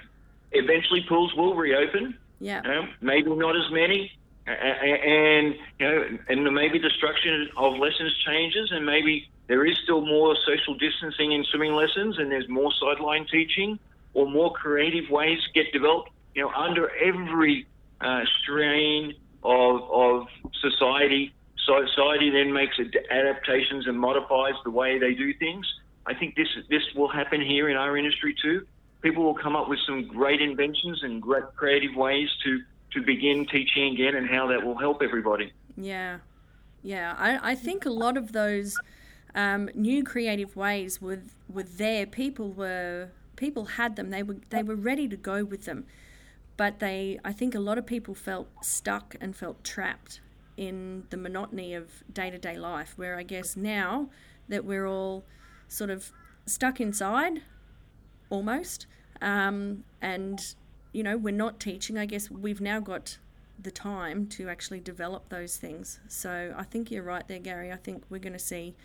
eventually 0.51 1.05
pools 1.07 1.33
will 1.35 1.55
reopen. 1.55 2.17
Yeah. 2.39 2.61
You 2.63 2.69
know, 2.69 2.87
maybe 3.01 3.33
not 3.35 3.55
as 3.55 3.71
many, 3.71 4.11
and 4.45 5.55
you 5.79 5.87
know, 5.87 6.17
and 6.29 6.43
maybe 6.53 6.79
the 6.79 6.91
structure 6.91 7.45
of 7.57 7.77
lessons 7.77 8.15
changes, 8.25 8.71
and 8.71 8.85
maybe 8.85 9.29
there 9.47 9.65
is 9.65 9.77
still 9.83 10.05
more 10.05 10.35
social 10.45 10.75
distancing 10.75 11.31
in 11.31 11.43
swimming 11.45 11.73
lessons, 11.73 12.19
and 12.19 12.31
there's 12.31 12.47
more 12.47 12.71
sideline 12.79 13.25
teaching, 13.25 13.79
or 14.17 14.27
more 14.27 14.51
creative 14.51 15.09
ways 15.11 15.37
get 15.53 15.71
developed. 15.71 16.09
You 16.33 16.41
know, 16.41 16.49
under 16.49 16.89
every 16.97 17.67
uh, 18.01 18.23
strain 18.41 19.13
of 19.43 19.81
of 19.83 20.27
society, 20.59 21.33
society 21.63 22.31
then 22.31 22.51
makes 22.51 22.75
adaptations 23.11 23.85
and 23.87 23.97
modifies 23.99 24.55
the 24.63 24.71
way 24.71 24.97
they 24.97 25.13
do 25.13 25.33
things. 25.35 25.65
I 26.07 26.13
think 26.15 26.35
this 26.35 26.47
this 26.67 26.83
will 26.95 27.07
happen 27.07 27.41
here 27.41 27.69
in 27.69 27.77
our 27.77 27.95
industry 27.95 28.35
too. 28.41 28.65
People 29.03 29.23
will 29.23 29.35
come 29.45 29.55
up 29.55 29.69
with 29.69 29.79
some 29.85 30.07
great 30.07 30.41
inventions 30.41 31.03
and 31.03 31.21
great 31.21 31.43
creative 31.55 31.95
ways 31.95 32.29
to 32.43 32.61
to 32.93 33.01
begin 33.01 33.45
teaching 33.45 33.93
again, 33.93 34.15
and 34.15 34.27
how 34.27 34.47
that 34.47 34.63
will 34.65 34.77
help 34.77 35.03
everybody. 35.03 35.53
Yeah, 35.75 36.19
yeah. 36.81 37.15
I, 37.19 37.51
I 37.51 37.55
think 37.55 37.85
a 37.85 37.91
lot 37.91 38.17
of 38.17 38.31
those 38.31 38.79
um, 39.35 39.69
new 39.75 40.03
creative 40.03 40.55
ways 40.55 40.99
were 40.99 41.21
were 41.47 41.69
there. 41.83 42.07
People 42.07 42.51
were 42.51 43.09
people 43.37 43.65
had 43.65 43.95
them. 43.95 44.09
They 44.09 44.23
were 44.23 44.37
they 44.49 44.63
were 44.63 44.75
ready 44.75 45.07
to 45.07 45.15
go 45.15 45.45
with 45.45 45.63
them, 45.63 45.85
but 46.57 46.79
they 46.79 47.19
I 47.23 47.31
think 47.31 47.55
a 47.55 47.59
lot 47.59 47.77
of 47.77 47.85
people 47.85 48.13
felt 48.13 48.49
stuck 48.61 49.15
and 49.21 49.33
felt 49.33 49.63
trapped 49.63 50.19
in 50.57 51.05
the 51.11 51.17
monotony 51.17 51.73
of 51.73 52.03
day 52.11 52.29
to 52.29 52.37
day 52.37 52.57
life. 52.57 52.93
Where 52.97 53.17
I 53.17 53.23
guess 53.23 53.55
now 53.55 54.09
that 54.49 54.65
we're 54.65 54.85
all 54.85 55.23
sort 55.69 55.89
of 55.89 56.11
stuck 56.45 56.81
inside, 56.81 57.43
almost, 58.29 58.87
um, 59.21 59.85
and 60.01 60.55
you 60.91 61.03
know 61.03 61.15
we're 61.15 61.33
not 61.33 61.61
teaching. 61.61 61.97
I 61.97 62.05
guess 62.05 62.29
we've 62.29 62.61
now 62.61 62.81
got 62.81 63.19
the 63.59 63.71
time 63.71 64.27
to 64.27 64.49
actually 64.49 64.79
develop 64.79 65.29
those 65.29 65.57
things. 65.57 65.99
So 66.07 66.53
I 66.55 66.63
think 66.63 66.91
you're 66.91 67.03
right 67.03 67.27
there, 67.27 67.39
Gary. 67.39 67.71
I 67.71 67.75
think 67.75 68.03
we're 68.09 68.19
going 68.19 68.33
to 68.33 68.39
see 68.39 68.75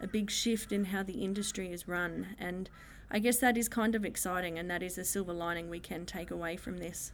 a 0.00 0.06
big 0.06 0.30
shift 0.30 0.70
in 0.70 0.86
how 0.86 1.02
the 1.02 1.24
industry 1.24 1.72
is 1.72 1.88
run, 1.88 2.34
and 2.38 2.70
I 3.10 3.18
guess 3.18 3.38
that 3.38 3.56
is 3.56 3.68
kind 3.68 3.94
of 3.94 4.04
exciting, 4.04 4.58
and 4.58 4.70
that 4.70 4.82
is 4.82 4.96
a 4.96 5.04
silver 5.04 5.32
lining 5.32 5.68
we 5.68 5.80
can 5.80 6.06
take 6.06 6.30
away 6.30 6.56
from 6.56 6.78
this. 6.78 7.12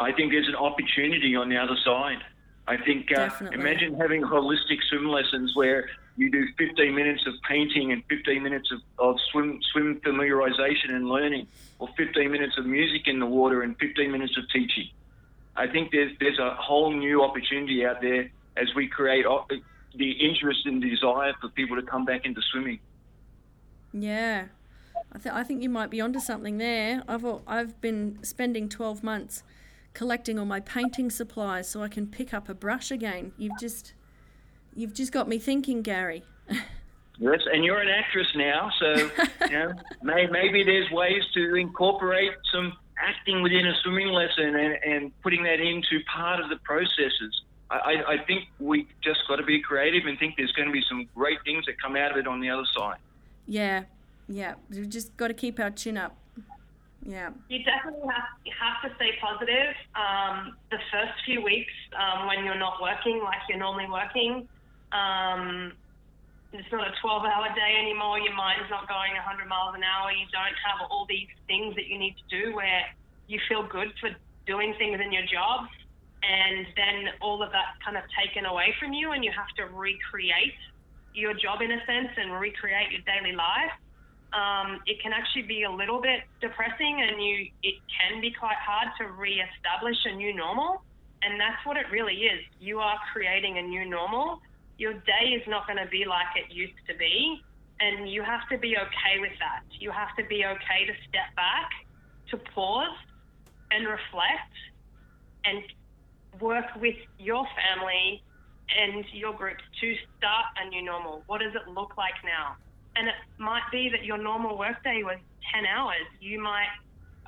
I 0.00 0.12
think 0.12 0.32
there's 0.32 0.48
an 0.48 0.54
opportunity 0.54 1.36
on 1.36 1.50
the 1.50 1.58
other 1.58 1.76
side. 1.84 2.18
I 2.66 2.76
think 2.78 3.10
uh, 3.16 3.28
imagine 3.52 3.94
having 3.94 4.22
holistic 4.22 4.78
swim 4.88 5.08
lessons 5.08 5.54
where 5.54 5.90
you 6.16 6.30
do 6.30 6.46
15 6.56 6.94
minutes 6.94 7.26
of 7.26 7.34
painting 7.48 7.92
and 7.92 8.02
15 8.08 8.42
minutes 8.42 8.70
of, 8.70 8.80
of 8.98 9.20
swim 9.30 9.60
swim 9.72 10.00
familiarization 10.04 10.90
and 10.90 11.08
learning, 11.08 11.46
or 11.78 11.88
15 11.96 12.30
minutes 12.30 12.56
of 12.56 12.66
music 12.66 13.08
in 13.08 13.18
the 13.18 13.26
water 13.26 13.62
and 13.62 13.76
15 13.78 14.10
minutes 14.10 14.36
of 14.38 14.44
teaching. 14.50 14.88
I 15.56 15.66
think 15.66 15.90
there's 15.90 16.12
there's 16.20 16.38
a 16.38 16.54
whole 16.54 16.92
new 16.92 17.22
opportunity 17.22 17.84
out 17.84 18.00
there 18.00 18.30
as 18.56 18.68
we 18.74 18.88
create 18.88 19.26
the 19.96 20.10
interest 20.12 20.64
and 20.64 20.80
desire 20.80 21.34
for 21.40 21.48
people 21.48 21.76
to 21.76 21.82
come 21.82 22.04
back 22.04 22.24
into 22.24 22.40
swimming. 22.52 22.78
Yeah, 23.92 24.44
I, 25.12 25.18
th- 25.18 25.34
I 25.34 25.42
think 25.42 25.62
you 25.62 25.68
might 25.68 25.90
be 25.90 26.00
onto 26.00 26.20
something 26.20 26.58
there. 26.58 27.02
I've 27.08 27.24
I've 27.46 27.80
been 27.80 28.18
spending 28.22 28.68
12 28.68 29.02
months 29.02 29.42
collecting 29.92 30.38
all 30.38 30.46
my 30.46 30.60
painting 30.60 31.10
supplies 31.10 31.68
so 31.68 31.82
I 31.82 31.88
can 31.88 32.06
pick 32.06 32.32
up 32.32 32.48
a 32.48 32.54
brush 32.54 32.90
again. 32.90 33.32
You've 33.36 33.58
just 33.58 33.94
you've 34.74 34.94
just 34.94 35.12
got 35.12 35.28
me 35.28 35.38
thinking, 35.38 35.82
Gary. 35.82 36.24
Yes, 37.18 37.40
and 37.52 37.62
you're 37.64 37.80
an 37.80 37.88
actress 37.88 38.28
now, 38.34 38.70
so 38.78 39.10
you 39.46 39.58
know 39.58 39.72
may, 40.02 40.26
maybe 40.26 40.64
there's 40.64 40.90
ways 40.90 41.22
to 41.34 41.54
incorporate 41.54 42.32
some 42.50 42.72
acting 42.98 43.42
within 43.42 43.66
a 43.66 43.74
swimming 43.82 44.08
lesson 44.08 44.54
and, 44.56 44.78
and 44.84 45.22
putting 45.22 45.42
that 45.42 45.60
into 45.60 46.02
part 46.04 46.40
of 46.40 46.48
the 46.48 46.56
processes. 46.64 47.42
I, 47.70 47.76
I, 47.76 48.12
I 48.12 48.24
think 48.26 48.44
we 48.58 48.86
just 49.02 49.20
got 49.28 49.36
to 49.36 49.42
be 49.42 49.60
creative 49.60 50.06
and 50.06 50.18
think 50.18 50.36
there's 50.36 50.52
going 50.52 50.68
to 50.68 50.72
be 50.72 50.82
some 50.88 51.08
great 51.14 51.38
things 51.44 51.66
that 51.66 51.80
come 51.80 51.96
out 51.96 52.10
of 52.10 52.16
it 52.16 52.26
on 52.26 52.40
the 52.40 52.50
other 52.50 52.64
side. 52.76 52.98
Yeah, 53.46 53.84
yeah. 54.30 54.54
We've 54.70 54.88
just 54.88 55.16
got 55.16 55.28
to 55.28 55.34
keep 55.34 55.58
our 55.58 55.70
chin 55.70 55.98
up. 55.98 56.16
Yeah. 57.04 57.30
You 57.48 57.64
definitely 57.64 58.06
have, 58.06 58.30
have 58.54 58.90
to 58.90 58.94
stay 58.96 59.18
positive. 59.20 59.74
Um, 59.98 60.56
the 60.70 60.78
first 60.92 61.18
few 61.26 61.42
weeks 61.42 61.72
um, 61.98 62.28
when 62.28 62.44
you're 62.44 62.58
not 62.58 62.80
working 62.80 63.20
like 63.24 63.40
you're 63.48 63.58
normally 63.58 63.88
working, 63.90 64.46
um, 64.92 65.72
it's 66.52 66.70
not 66.70 66.86
a 66.86 66.92
12 67.00 67.24
hour 67.24 67.48
day 67.54 67.74
anymore. 67.80 68.18
Your 68.18 68.34
mind's 68.34 68.70
not 68.70 68.86
going 68.86 69.14
100 69.14 69.48
miles 69.48 69.74
an 69.74 69.82
hour. 69.82 70.12
You 70.12 70.26
don't 70.30 70.58
have 70.62 70.86
all 70.90 71.06
these 71.08 71.30
things 71.46 71.74
that 71.74 71.86
you 71.86 71.98
need 71.98 72.14
to 72.14 72.26
do 72.30 72.54
where 72.54 72.86
you 73.26 73.40
feel 73.48 73.66
good 73.66 73.90
for 74.00 74.10
doing 74.46 74.74
things 74.78 75.00
in 75.02 75.12
your 75.12 75.26
job. 75.26 75.66
And 76.22 76.66
then 76.76 77.14
all 77.22 77.42
of 77.42 77.50
that 77.50 77.80
kind 77.82 77.96
of 77.96 78.04
taken 78.12 78.44
away 78.44 78.74
from 78.78 78.92
you, 78.92 79.12
and 79.12 79.24
you 79.24 79.32
have 79.32 79.48
to 79.56 79.74
recreate 79.74 80.58
your 81.14 81.32
job 81.32 81.62
in 81.62 81.72
a 81.72 81.80
sense 81.86 82.12
and 82.18 82.30
recreate 82.38 82.92
your 82.92 83.00
daily 83.02 83.34
life. 83.34 83.72
Um, 84.32 84.80
it 84.86 85.02
can 85.02 85.12
actually 85.12 85.42
be 85.42 85.64
a 85.64 85.70
little 85.70 86.00
bit 86.00 86.20
depressing, 86.40 87.02
and 87.02 87.22
you 87.22 87.48
it 87.62 87.74
can 87.90 88.20
be 88.20 88.30
quite 88.30 88.58
hard 88.58 88.88
to 88.98 89.12
re-establish 89.12 89.96
a 90.04 90.14
new 90.14 90.34
normal. 90.34 90.82
And 91.22 91.38
that's 91.38 91.64
what 91.66 91.76
it 91.76 91.84
really 91.90 92.14
is. 92.14 92.40
You 92.60 92.78
are 92.78 92.96
creating 93.12 93.58
a 93.58 93.62
new 93.62 93.84
normal. 93.88 94.40
Your 94.78 94.94
day 94.94 95.36
is 95.36 95.42
not 95.46 95.66
going 95.66 95.78
to 95.78 95.90
be 95.90 96.06
like 96.06 96.28
it 96.34 96.54
used 96.54 96.80
to 96.88 96.96
be, 96.96 97.42
and 97.80 98.08
you 98.08 98.22
have 98.22 98.48
to 98.48 98.56
be 98.56 98.76
okay 98.76 99.20
with 99.20 99.36
that. 99.38 99.62
You 99.78 99.90
have 99.90 100.16
to 100.16 100.24
be 100.24 100.44
okay 100.46 100.86
to 100.86 100.92
step 101.08 101.34
back, 101.36 101.68
to 102.30 102.38
pause, 102.54 102.96
and 103.70 103.86
reflect, 103.86 104.54
and 105.44 105.62
work 106.40 106.66
with 106.80 106.96
your 107.18 107.44
family 107.58 108.22
and 108.78 109.04
your 109.12 109.34
groups 109.34 109.62
to 109.80 109.94
start 110.16 110.46
a 110.62 110.68
new 110.68 110.82
normal. 110.82 111.22
What 111.26 111.40
does 111.40 111.54
it 111.54 111.68
look 111.68 111.96
like 111.98 112.14
now? 112.24 112.56
And 112.96 113.08
it 113.08 113.14
might 113.38 113.62
be 113.70 113.88
that 113.90 114.04
your 114.04 114.18
normal 114.18 114.58
workday 114.58 115.02
was 115.02 115.18
10 115.54 115.64
hours. 115.66 116.06
You 116.20 116.42
might 116.42 116.68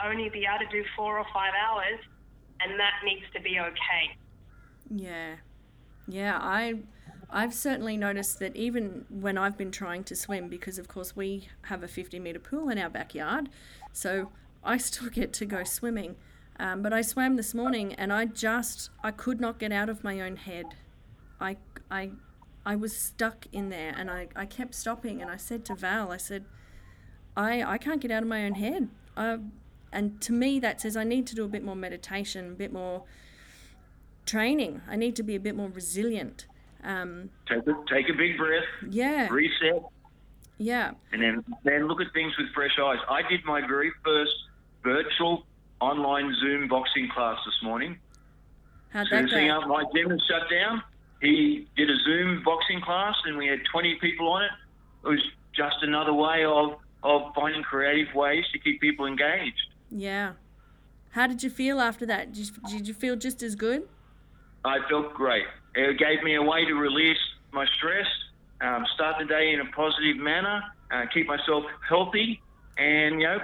only 0.04 0.28
be 0.28 0.44
able 0.44 0.64
to 0.64 0.70
do 0.70 0.84
four 0.96 1.18
or 1.18 1.26
five 1.32 1.52
hours, 1.54 1.98
and 2.60 2.78
that 2.78 2.92
needs 3.04 3.24
to 3.34 3.40
be 3.40 3.58
okay. 3.60 4.16
Yeah. 4.90 5.36
Yeah, 6.08 6.38
I 6.40 6.80
I've 7.30 7.54
certainly 7.54 7.96
noticed 7.96 8.38
that 8.40 8.54
even 8.56 9.06
when 9.08 9.38
I've 9.38 9.56
been 9.56 9.70
trying 9.70 10.04
to 10.04 10.16
swim 10.16 10.48
because 10.48 10.78
of 10.78 10.86
course 10.86 11.16
we 11.16 11.48
have 11.62 11.82
a 11.82 11.88
50 11.88 12.18
meter 12.18 12.38
pool 12.38 12.68
in 12.68 12.78
our 12.78 12.90
backyard. 12.90 13.48
So 13.92 14.30
I 14.62 14.76
still 14.76 15.08
get 15.08 15.32
to 15.34 15.46
go 15.46 15.64
swimming. 15.64 16.16
Um, 16.58 16.82
but 16.82 16.92
I 16.92 17.00
swam 17.00 17.36
this 17.36 17.54
morning 17.54 17.94
and 17.94 18.12
I 18.12 18.26
just 18.26 18.90
I 19.02 19.10
could 19.10 19.40
not 19.40 19.58
get 19.58 19.72
out 19.72 19.88
of 19.88 20.04
my 20.04 20.20
own 20.20 20.36
head. 20.36 20.66
I 21.40 21.56
I 21.90 22.10
I 22.64 22.76
was 22.76 22.96
stuck 22.96 23.46
in 23.52 23.70
there 23.70 23.94
and 23.96 24.10
I, 24.10 24.28
I 24.36 24.46
kept 24.46 24.74
stopping 24.74 25.20
and 25.20 25.30
I 25.30 25.36
said 25.36 25.64
to 25.66 25.74
Val, 25.74 26.12
I 26.12 26.16
said, 26.16 26.44
I, 27.36 27.62
I 27.62 27.78
can't 27.78 28.00
get 28.00 28.10
out 28.10 28.22
of 28.22 28.28
my 28.28 28.44
own 28.44 28.54
head. 28.54 28.88
I, 29.16 29.38
and 29.92 30.20
to 30.22 30.32
me, 30.32 30.60
that 30.60 30.80
says 30.80 30.96
I 30.96 31.04
need 31.04 31.26
to 31.28 31.34
do 31.34 31.44
a 31.44 31.48
bit 31.48 31.64
more 31.64 31.74
meditation, 31.74 32.52
a 32.52 32.54
bit 32.54 32.72
more 32.72 33.02
training. 34.26 34.80
I 34.88 34.96
need 34.96 35.16
to 35.16 35.22
be 35.22 35.34
a 35.34 35.40
bit 35.40 35.56
more 35.56 35.68
resilient. 35.68 36.46
Um, 36.84 37.30
take, 37.48 37.66
a, 37.66 37.74
take 37.88 38.08
a 38.08 38.14
big 38.14 38.38
breath. 38.38 38.64
Yeah. 38.88 39.28
Reset. 39.28 39.82
Yeah. 40.58 40.92
And 41.12 41.22
then, 41.22 41.44
then 41.64 41.88
look 41.88 42.00
at 42.00 42.12
things 42.12 42.32
with 42.38 42.46
fresh 42.54 42.78
eyes. 42.80 42.98
I 43.08 43.22
did 43.28 43.44
my 43.44 43.60
very 43.66 43.92
first 44.04 44.34
virtual 44.84 45.46
online 45.80 46.32
Zoom 46.40 46.68
boxing 46.68 47.08
class 47.12 47.38
this 47.44 47.58
morning. 47.64 47.98
How'd 48.90 49.08
that 49.10 49.30
go? 49.30 49.48
Up, 49.48 49.68
my 49.68 49.84
gym 49.94 50.12
is 50.12 50.22
shut 50.28 50.48
down 50.48 50.82
he 51.22 51.68
did 51.76 51.88
a 51.88 51.96
Zoom 52.04 52.42
boxing 52.44 52.80
class, 52.80 53.14
and 53.24 53.38
we 53.38 53.46
had 53.46 53.60
20 53.70 53.94
people 54.00 54.28
on 54.28 54.42
it. 54.42 54.50
It 55.04 55.08
was 55.08 55.22
just 55.54 55.76
another 55.82 56.12
way 56.12 56.44
of, 56.44 56.74
of 57.04 57.32
finding 57.34 57.62
creative 57.62 58.12
ways 58.12 58.44
to 58.52 58.58
keep 58.58 58.80
people 58.80 59.06
engaged. 59.06 59.62
Yeah. 59.90 60.32
How 61.10 61.28
did 61.28 61.42
you 61.42 61.48
feel 61.48 61.80
after 61.80 62.04
that? 62.06 62.32
Did 62.32 62.48
you, 62.48 62.52
did 62.68 62.88
you 62.88 62.94
feel 62.94 63.14
just 63.14 63.42
as 63.42 63.54
good? 63.54 63.88
I 64.64 64.78
felt 64.90 65.14
great. 65.14 65.44
It 65.76 65.96
gave 65.98 66.24
me 66.24 66.34
a 66.34 66.42
way 66.42 66.64
to 66.64 66.74
release 66.74 67.18
my 67.52 67.66
stress, 67.76 68.06
um, 68.60 68.84
start 68.94 69.16
the 69.20 69.24
day 69.24 69.52
in 69.52 69.60
a 69.60 69.66
positive 69.76 70.16
manner, 70.16 70.60
uh, 70.90 71.04
keep 71.14 71.28
myself 71.28 71.64
healthy, 71.88 72.40
and 72.78 73.20
you 73.20 73.26
know, 73.26 73.38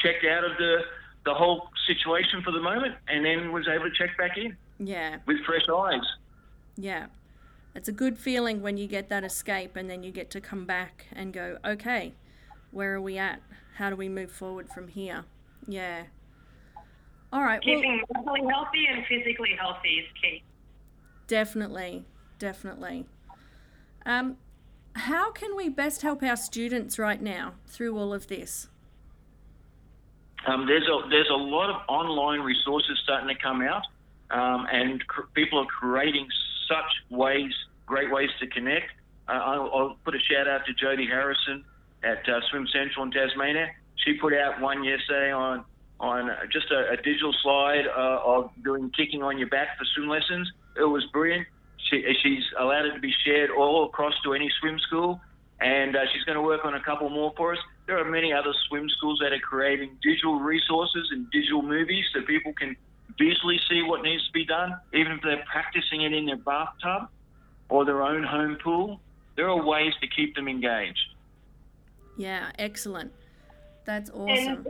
checked 0.00 0.24
out 0.24 0.44
of 0.44 0.56
the 0.58 0.78
the 1.24 1.32
whole 1.32 1.70
situation 1.86 2.42
for 2.42 2.50
the 2.50 2.60
moment, 2.60 2.94
and 3.08 3.24
then 3.24 3.50
was 3.52 3.66
able 3.66 3.84
to 3.84 3.96
check 3.96 4.14
back 4.18 4.36
in. 4.36 4.54
Yeah. 4.78 5.16
With 5.26 5.38
fresh 5.46 5.66
eyes. 5.74 6.04
Yeah. 6.76 7.06
It's 7.74 7.88
a 7.88 7.92
good 7.92 8.18
feeling 8.18 8.62
when 8.62 8.76
you 8.76 8.86
get 8.86 9.08
that 9.08 9.24
escape 9.24 9.76
and 9.76 9.90
then 9.90 10.02
you 10.02 10.12
get 10.12 10.30
to 10.30 10.40
come 10.40 10.64
back 10.64 11.06
and 11.12 11.32
go, 11.32 11.58
okay, 11.64 12.14
where 12.70 12.94
are 12.94 13.00
we 13.00 13.18
at? 13.18 13.40
How 13.76 13.90
do 13.90 13.96
we 13.96 14.08
move 14.08 14.30
forward 14.30 14.68
from 14.68 14.88
here? 14.88 15.24
Yeah. 15.66 16.04
All 17.32 17.42
right. 17.42 17.60
Keeping 17.60 18.02
well, 18.08 18.24
mentally 18.24 18.48
healthy 18.48 18.86
and 18.88 19.04
physically 19.06 19.56
healthy 19.58 19.88
is 19.88 20.06
key. 20.22 20.42
Definitely. 21.26 22.04
Definitely. 22.38 23.06
Um, 24.06 24.36
how 24.94 25.32
can 25.32 25.56
we 25.56 25.68
best 25.68 26.02
help 26.02 26.22
our 26.22 26.36
students 26.36 26.98
right 26.98 27.20
now 27.20 27.54
through 27.66 27.98
all 27.98 28.14
of 28.14 28.28
this? 28.28 28.68
Um, 30.46 30.66
there's 30.66 30.86
a 30.86 31.08
there's 31.08 31.30
a 31.30 31.36
lot 31.36 31.70
of 31.70 31.76
online 31.88 32.40
resources 32.40 33.00
starting 33.02 33.34
to 33.34 33.42
come 33.42 33.62
out, 33.62 33.82
um, 34.30 34.66
and 34.70 35.04
cr- 35.06 35.22
people 35.34 35.58
are 35.58 35.66
creating 35.66 36.28
such 36.68 36.90
ways, 37.10 37.52
great 37.86 38.10
ways 38.10 38.30
to 38.40 38.46
connect. 38.46 38.90
Uh, 39.28 39.32
I'll, 39.32 39.70
I'll, 39.74 39.96
put 40.04 40.14
a 40.14 40.18
shout 40.18 40.46
out 40.48 40.66
to 40.66 40.74
Jody 40.74 41.06
Harrison 41.06 41.64
at 42.02 42.28
uh, 42.28 42.40
Swim 42.50 42.66
Central 42.72 43.04
in 43.04 43.10
Tasmania. 43.10 43.68
She 43.96 44.14
put 44.14 44.34
out 44.34 44.60
one 44.60 44.84
yesterday 44.84 45.32
on 45.32 45.64
on 46.00 46.30
just 46.52 46.70
a, 46.70 46.90
a 46.90 46.96
digital 46.96 47.32
slide 47.42 47.86
uh, 47.86 48.20
of 48.24 48.50
doing 48.62 48.90
kicking 48.90 49.22
on 49.22 49.38
your 49.38 49.48
back 49.48 49.78
for 49.78 49.84
swim 49.94 50.08
lessons. 50.08 50.50
It 50.76 50.84
was 50.84 51.04
brilliant. 51.12 51.46
She, 51.88 52.04
she's 52.22 52.42
allowed 52.58 52.86
it 52.86 52.94
to 52.94 53.00
be 53.00 53.14
shared 53.24 53.50
all 53.50 53.86
across 53.86 54.14
to 54.24 54.34
any 54.34 54.50
swim 54.60 54.78
school, 54.80 55.20
and 55.60 55.96
uh, 55.96 56.00
she's 56.12 56.24
going 56.24 56.36
to 56.36 56.42
work 56.42 56.64
on 56.64 56.74
a 56.74 56.82
couple 56.82 57.08
more 57.08 57.32
for 57.36 57.52
us. 57.52 57.58
There 57.86 57.98
are 57.98 58.04
many 58.04 58.32
other 58.32 58.52
swim 58.68 58.88
schools 58.88 59.20
that 59.22 59.32
are 59.32 59.38
creating 59.38 59.96
digital 60.02 60.40
resources 60.40 61.08
and 61.12 61.30
digital 61.30 61.62
movies 61.62 62.04
so 62.12 62.22
people 62.22 62.52
can 62.54 62.76
visually 63.18 63.60
see 63.68 63.82
what 63.82 64.02
needs 64.02 64.26
to 64.26 64.32
be 64.32 64.44
done, 64.44 64.76
even 64.92 65.12
if 65.12 65.22
they're 65.22 65.44
practicing 65.50 66.02
it 66.02 66.12
in 66.12 66.26
their 66.26 66.36
bathtub 66.36 67.08
or 67.68 67.84
their 67.84 68.02
own 68.02 68.22
home 68.22 68.56
pool. 68.62 69.00
There 69.36 69.48
are 69.48 69.64
ways 69.64 69.92
to 70.00 70.06
keep 70.08 70.34
them 70.36 70.48
engaged. 70.48 71.14
Yeah, 72.16 72.52
excellent. 72.58 73.12
That's 73.84 74.10
awesome. 74.10 74.28
And 74.28 74.66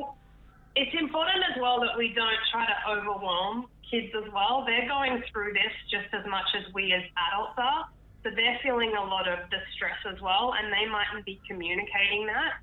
it's 0.76 0.94
important 0.98 1.44
as 1.52 1.60
well 1.60 1.80
that 1.80 1.96
we 1.96 2.12
don't 2.14 2.40
try 2.50 2.66
to 2.66 2.90
overwhelm 2.90 3.66
kids 3.90 4.12
as 4.16 4.32
well. 4.32 4.64
They're 4.66 4.88
going 4.88 5.22
through 5.32 5.52
this 5.52 5.72
just 5.90 6.12
as 6.12 6.28
much 6.28 6.46
as 6.56 6.72
we 6.72 6.92
as 6.92 7.02
adults 7.30 7.58
are. 7.58 7.86
So 8.22 8.30
they're 8.34 8.58
feeling 8.62 8.94
a 8.96 9.04
lot 9.04 9.28
of 9.28 9.38
distress 9.50 10.00
as 10.10 10.20
well, 10.22 10.54
and 10.58 10.72
they 10.72 10.90
mightn't 10.90 11.26
be 11.26 11.40
communicating 11.46 12.26
that. 12.26 12.54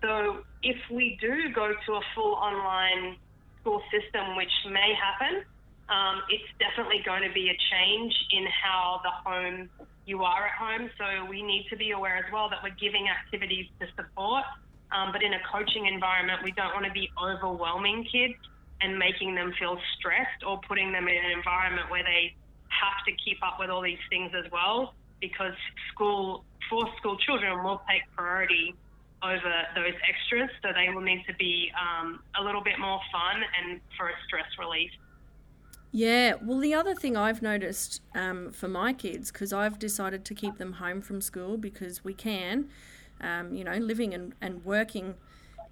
So 0.00 0.42
if 0.62 0.76
we 0.90 1.18
do 1.20 1.52
go 1.54 1.72
to 1.86 1.92
a 1.92 2.00
full 2.14 2.34
online 2.34 3.16
school 3.62 3.80
system, 3.94 4.36
which 4.36 4.52
may 4.68 4.92
happen. 4.98 5.46
Um, 5.88 6.22
it's 6.28 6.46
definitely 6.58 7.02
going 7.06 7.22
to 7.22 7.32
be 7.32 7.48
a 7.48 7.56
change 7.70 8.12
in 8.30 8.46
how 8.50 9.00
the 9.02 9.10
home 9.22 9.70
you 10.04 10.22
are 10.22 10.46
at 10.46 10.56
home. 10.58 10.90
So 10.98 11.30
we 11.30 11.42
need 11.42 11.66
to 11.70 11.76
be 11.76 11.92
aware 11.92 12.16
as 12.16 12.26
well 12.32 12.50
that 12.50 12.58
we're 12.62 12.74
giving 12.74 13.06
activities 13.08 13.66
to 13.80 13.86
support, 13.94 14.44
um, 14.90 15.12
but 15.12 15.22
in 15.22 15.32
a 15.32 15.40
coaching 15.50 15.86
environment, 15.86 16.40
we 16.44 16.52
don't 16.52 16.74
want 16.74 16.86
to 16.86 16.92
be 16.92 17.08
overwhelming 17.22 18.04
kids 18.10 18.34
and 18.82 18.98
making 18.98 19.34
them 19.34 19.54
feel 19.58 19.78
stressed 19.96 20.42
or 20.46 20.60
putting 20.66 20.92
them 20.92 21.06
in 21.06 21.14
an 21.14 21.30
environment 21.30 21.88
where 21.90 22.02
they 22.02 22.34
have 22.68 22.98
to 23.06 23.12
keep 23.24 23.38
up 23.42 23.56
with 23.60 23.70
all 23.70 23.82
these 23.82 24.02
things 24.10 24.32
as 24.34 24.50
well 24.50 24.94
because 25.20 25.54
school 25.92 26.44
for 26.68 26.84
school 26.98 27.16
children 27.18 27.62
will 27.62 27.80
take 27.88 28.02
priority 28.16 28.74
over 29.22 29.52
those 29.74 29.94
extras, 30.08 30.50
so 30.62 30.68
they 30.74 30.92
will 30.92 31.02
need 31.02 31.24
to 31.26 31.34
be 31.34 31.70
um, 31.78 32.20
a 32.38 32.42
little 32.42 32.62
bit 32.62 32.78
more 32.78 33.00
fun 33.12 33.42
and 33.60 33.80
for 33.96 34.08
a 34.08 34.14
stress 34.26 34.48
relief. 34.58 34.90
Yeah, 35.92 36.34
well, 36.42 36.58
the 36.58 36.72
other 36.72 36.94
thing 36.94 37.16
I've 37.18 37.42
noticed 37.42 38.00
um, 38.14 38.50
for 38.50 38.66
my 38.66 38.94
kids, 38.94 39.30
because 39.30 39.52
I've 39.52 39.78
decided 39.78 40.24
to 40.24 40.34
keep 40.34 40.56
them 40.56 40.72
home 40.74 41.02
from 41.02 41.20
school 41.20 41.58
because 41.58 42.02
we 42.02 42.14
can, 42.14 42.70
um, 43.20 43.54
you 43.54 43.62
know, 43.62 43.76
living 43.76 44.14
and, 44.14 44.34
and 44.40 44.64
working, 44.64 45.14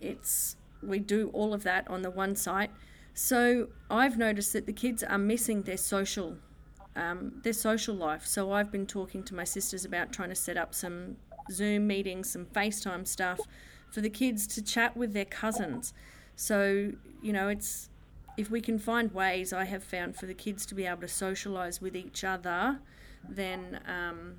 it's 0.00 0.56
we 0.82 0.98
do 0.98 1.30
all 1.32 1.54
of 1.54 1.62
that 1.62 1.88
on 1.88 2.02
the 2.02 2.10
one 2.10 2.36
site. 2.36 2.70
So 3.14 3.68
I've 3.90 4.16
noticed 4.16 4.52
that 4.52 4.66
the 4.66 4.72
kids 4.72 5.02
are 5.02 5.18
missing 5.18 5.62
their 5.62 5.76
social, 5.76 6.36
um, 6.96 7.40
their 7.42 7.52
social 7.54 7.94
life. 7.94 8.26
So 8.26 8.52
I've 8.52 8.70
been 8.70 8.86
talking 8.86 9.22
to 9.24 9.34
my 9.34 9.44
sisters 9.44 9.84
about 9.84 10.12
trying 10.12 10.28
to 10.28 10.34
set 10.34 10.56
up 10.56 10.74
some 10.74 11.16
Zoom 11.50 11.86
meetings, 11.86 12.30
some 12.30 12.46
FaceTime 12.46 13.06
stuff 13.06 13.40
for 13.90 14.00
the 14.00 14.10
kids 14.10 14.46
to 14.48 14.62
chat 14.62 14.96
with 14.96 15.12
their 15.12 15.24
cousins. 15.24 15.92
So, 16.36 16.92
you 17.22 17.32
know, 17.32 17.48
it's 17.48 17.90
if 18.36 18.50
we 18.50 18.60
can 18.60 18.78
find 18.78 19.12
ways 19.12 19.52
I 19.52 19.64
have 19.64 19.84
found 19.84 20.16
for 20.16 20.26
the 20.26 20.34
kids 20.34 20.64
to 20.66 20.74
be 20.74 20.86
able 20.86 21.02
to 21.02 21.08
socialize 21.08 21.80
with 21.80 21.96
each 21.96 22.24
other, 22.24 22.78
then 23.28 23.80
um, 23.86 24.36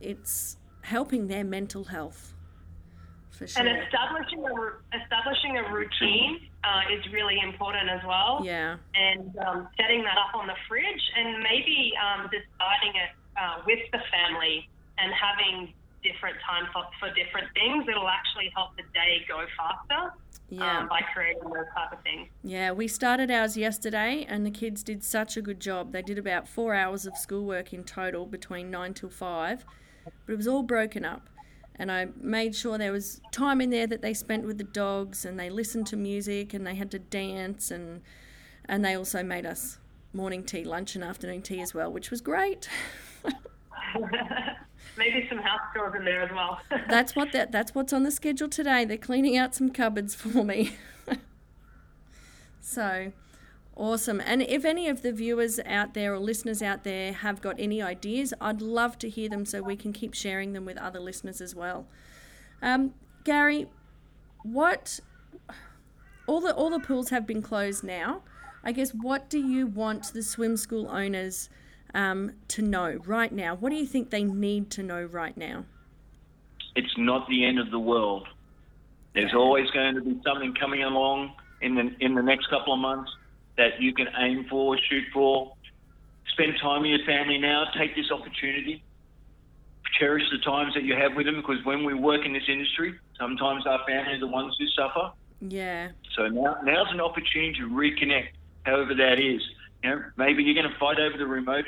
it's 0.00 0.58
helping 0.82 1.28
their 1.28 1.44
mental 1.44 1.84
health. 1.84 2.34
For 3.30 3.46
sure. 3.46 3.66
And 3.66 3.82
establishing 3.84 4.44
a 4.44 4.98
establishing 5.02 5.58
a 5.58 5.72
routine 5.72 6.48
uh, 6.64 6.82
is 6.92 7.12
really 7.12 7.38
important 7.42 7.90
as 7.90 8.00
well. 8.06 8.40
Yeah. 8.42 8.76
And 8.94 9.36
um, 9.46 9.68
setting 9.78 10.02
that 10.04 10.16
up 10.16 10.34
on 10.34 10.46
the 10.46 10.54
fridge, 10.68 11.02
and 11.16 11.42
maybe 11.42 11.92
um, 12.00 12.30
deciding 12.32 12.96
it 12.96 13.10
uh, 13.36 13.62
with 13.66 13.80
the 13.92 14.00
family 14.10 14.68
and 14.98 15.12
having 15.12 15.72
different 16.02 16.36
time 16.46 16.66
for, 16.72 16.84
for 17.00 17.08
different 17.14 17.48
things, 17.54 17.84
it'll 17.88 18.08
actually 18.08 18.50
help 18.54 18.76
the 18.76 18.82
day 18.94 19.24
go 19.28 19.44
faster. 19.56 20.14
Yeah. 20.48 20.78
Um, 20.78 20.88
by 20.88 21.00
creating 21.12 21.42
those 21.42 21.66
type 21.74 21.92
of 21.92 22.00
things. 22.04 22.28
Yeah, 22.44 22.70
we 22.70 22.86
started 22.86 23.32
ours 23.32 23.56
yesterday, 23.56 24.24
and 24.28 24.46
the 24.46 24.50
kids 24.52 24.84
did 24.84 25.02
such 25.02 25.36
a 25.36 25.42
good 25.42 25.58
job. 25.58 25.90
They 25.90 26.02
did 26.02 26.18
about 26.18 26.46
four 26.46 26.72
hours 26.72 27.04
of 27.04 27.16
schoolwork 27.16 27.72
in 27.72 27.82
total 27.82 28.26
between 28.26 28.70
nine 28.70 28.94
till 28.94 29.08
five, 29.08 29.64
but 30.04 30.32
it 30.32 30.36
was 30.36 30.46
all 30.46 30.62
broken 30.62 31.04
up. 31.04 31.28
and 31.74 31.90
I 31.90 32.06
made 32.20 32.54
sure 32.54 32.78
there 32.78 32.92
was 32.92 33.20
time 33.32 33.60
in 33.60 33.70
there 33.70 33.86
that 33.88 34.02
they 34.02 34.14
spent 34.14 34.46
with 34.46 34.58
the 34.58 34.64
dogs 34.64 35.24
and 35.24 35.38
they 35.38 35.50
listened 35.50 35.86
to 35.88 35.96
music 35.96 36.54
and 36.54 36.66
they 36.66 36.74
had 36.74 36.90
to 36.92 36.98
dance 36.98 37.70
and 37.70 38.02
and 38.68 38.84
they 38.84 38.94
also 38.94 39.22
made 39.22 39.46
us 39.46 39.78
morning 40.12 40.42
tea, 40.42 40.64
lunch 40.64 40.94
and 40.94 41.04
afternoon 41.04 41.42
tea 41.42 41.60
as 41.60 41.74
well, 41.74 41.92
which 41.92 42.10
was 42.10 42.20
great. 42.20 42.68
Maybe 44.96 45.26
some 45.28 45.38
house 45.38 45.60
chores 45.74 45.94
in 45.96 46.04
there 46.04 46.22
as 46.22 46.30
well. 46.32 46.60
that's 46.88 47.14
what 47.14 47.32
that 47.32 47.52
that's 47.52 47.74
what's 47.74 47.92
on 47.92 48.02
the 48.02 48.10
schedule 48.10 48.48
today. 48.48 48.84
They're 48.84 48.96
cleaning 48.96 49.36
out 49.36 49.54
some 49.54 49.70
cupboards 49.70 50.14
for 50.14 50.44
me. 50.44 50.76
so 52.60 53.12
Awesome. 53.76 54.22
And 54.24 54.40
if 54.40 54.64
any 54.64 54.88
of 54.88 55.02
the 55.02 55.12
viewers 55.12 55.60
out 55.66 55.92
there 55.92 56.14
or 56.14 56.18
listeners 56.18 56.62
out 56.62 56.82
there 56.82 57.12
have 57.12 57.42
got 57.42 57.56
any 57.58 57.82
ideas, 57.82 58.32
I'd 58.40 58.62
love 58.62 58.98
to 59.00 59.10
hear 59.10 59.28
them 59.28 59.44
so 59.44 59.62
we 59.62 59.76
can 59.76 59.92
keep 59.92 60.14
sharing 60.14 60.54
them 60.54 60.64
with 60.64 60.78
other 60.78 60.98
listeners 60.98 61.42
as 61.42 61.54
well. 61.54 61.86
Um, 62.62 62.94
Gary, 63.24 63.66
what 64.42 65.00
all 66.26 66.40
the 66.40 66.54
all 66.54 66.70
the 66.70 66.80
pools 66.80 67.10
have 67.10 67.26
been 67.26 67.42
closed 67.42 67.84
now. 67.84 68.22
I 68.64 68.72
guess 68.72 68.92
what 68.92 69.28
do 69.28 69.38
you 69.38 69.66
want 69.66 70.12
the 70.14 70.22
swim 70.22 70.56
school 70.56 70.88
owners 70.88 71.50
um, 71.96 72.32
to 72.48 72.62
know 72.62 73.00
right 73.06 73.32
now? 73.32 73.56
What 73.56 73.70
do 73.70 73.76
you 73.76 73.86
think 73.86 74.10
they 74.10 74.22
need 74.22 74.70
to 74.72 74.82
know 74.82 75.02
right 75.02 75.36
now? 75.36 75.64
It's 76.76 76.94
not 76.98 77.26
the 77.28 77.44
end 77.44 77.58
of 77.58 77.70
the 77.70 77.78
world. 77.78 78.28
There's 79.14 79.34
always 79.34 79.68
going 79.70 79.94
to 79.94 80.02
be 80.02 80.20
something 80.22 80.54
coming 80.60 80.82
along 80.82 81.32
in 81.62 81.74
the 81.74 81.90
in 82.00 82.14
the 82.14 82.22
next 82.22 82.48
couple 82.50 82.74
of 82.74 82.78
months 82.78 83.10
that 83.56 83.80
you 83.80 83.94
can 83.94 84.08
aim 84.18 84.44
for, 84.50 84.78
shoot 84.90 85.04
for. 85.12 85.54
Spend 86.34 86.52
time 86.60 86.82
with 86.82 86.90
your 86.90 87.06
family 87.06 87.38
now. 87.38 87.64
Take 87.78 87.96
this 87.96 88.10
opportunity. 88.12 88.84
Cherish 89.98 90.24
the 90.30 90.38
times 90.44 90.74
that 90.74 90.82
you 90.82 90.94
have 90.94 91.16
with 91.16 91.24
them 91.24 91.36
because 91.36 91.64
when 91.64 91.82
we 91.82 91.94
work 91.94 92.26
in 92.26 92.34
this 92.34 92.46
industry, 92.46 92.94
sometimes 93.18 93.66
our 93.66 93.80
family 93.88 94.12
are 94.12 94.20
the 94.20 94.26
ones 94.26 94.54
who 94.58 94.66
suffer. 94.66 95.12
Yeah. 95.40 95.92
So 96.14 96.28
now 96.28 96.58
now's 96.62 96.92
an 96.92 97.00
opportunity 97.00 97.54
to 97.60 97.70
reconnect, 97.70 98.28
however 98.66 98.94
that 98.96 99.18
is. 99.18 99.40
You 99.82 99.90
know, 99.90 100.04
maybe 100.18 100.42
you're 100.42 100.60
going 100.60 100.70
to 100.70 100.78
fight 100.78 101.00
over 101.00 101.16
the 101.16 101.26
remote 101.26 101.64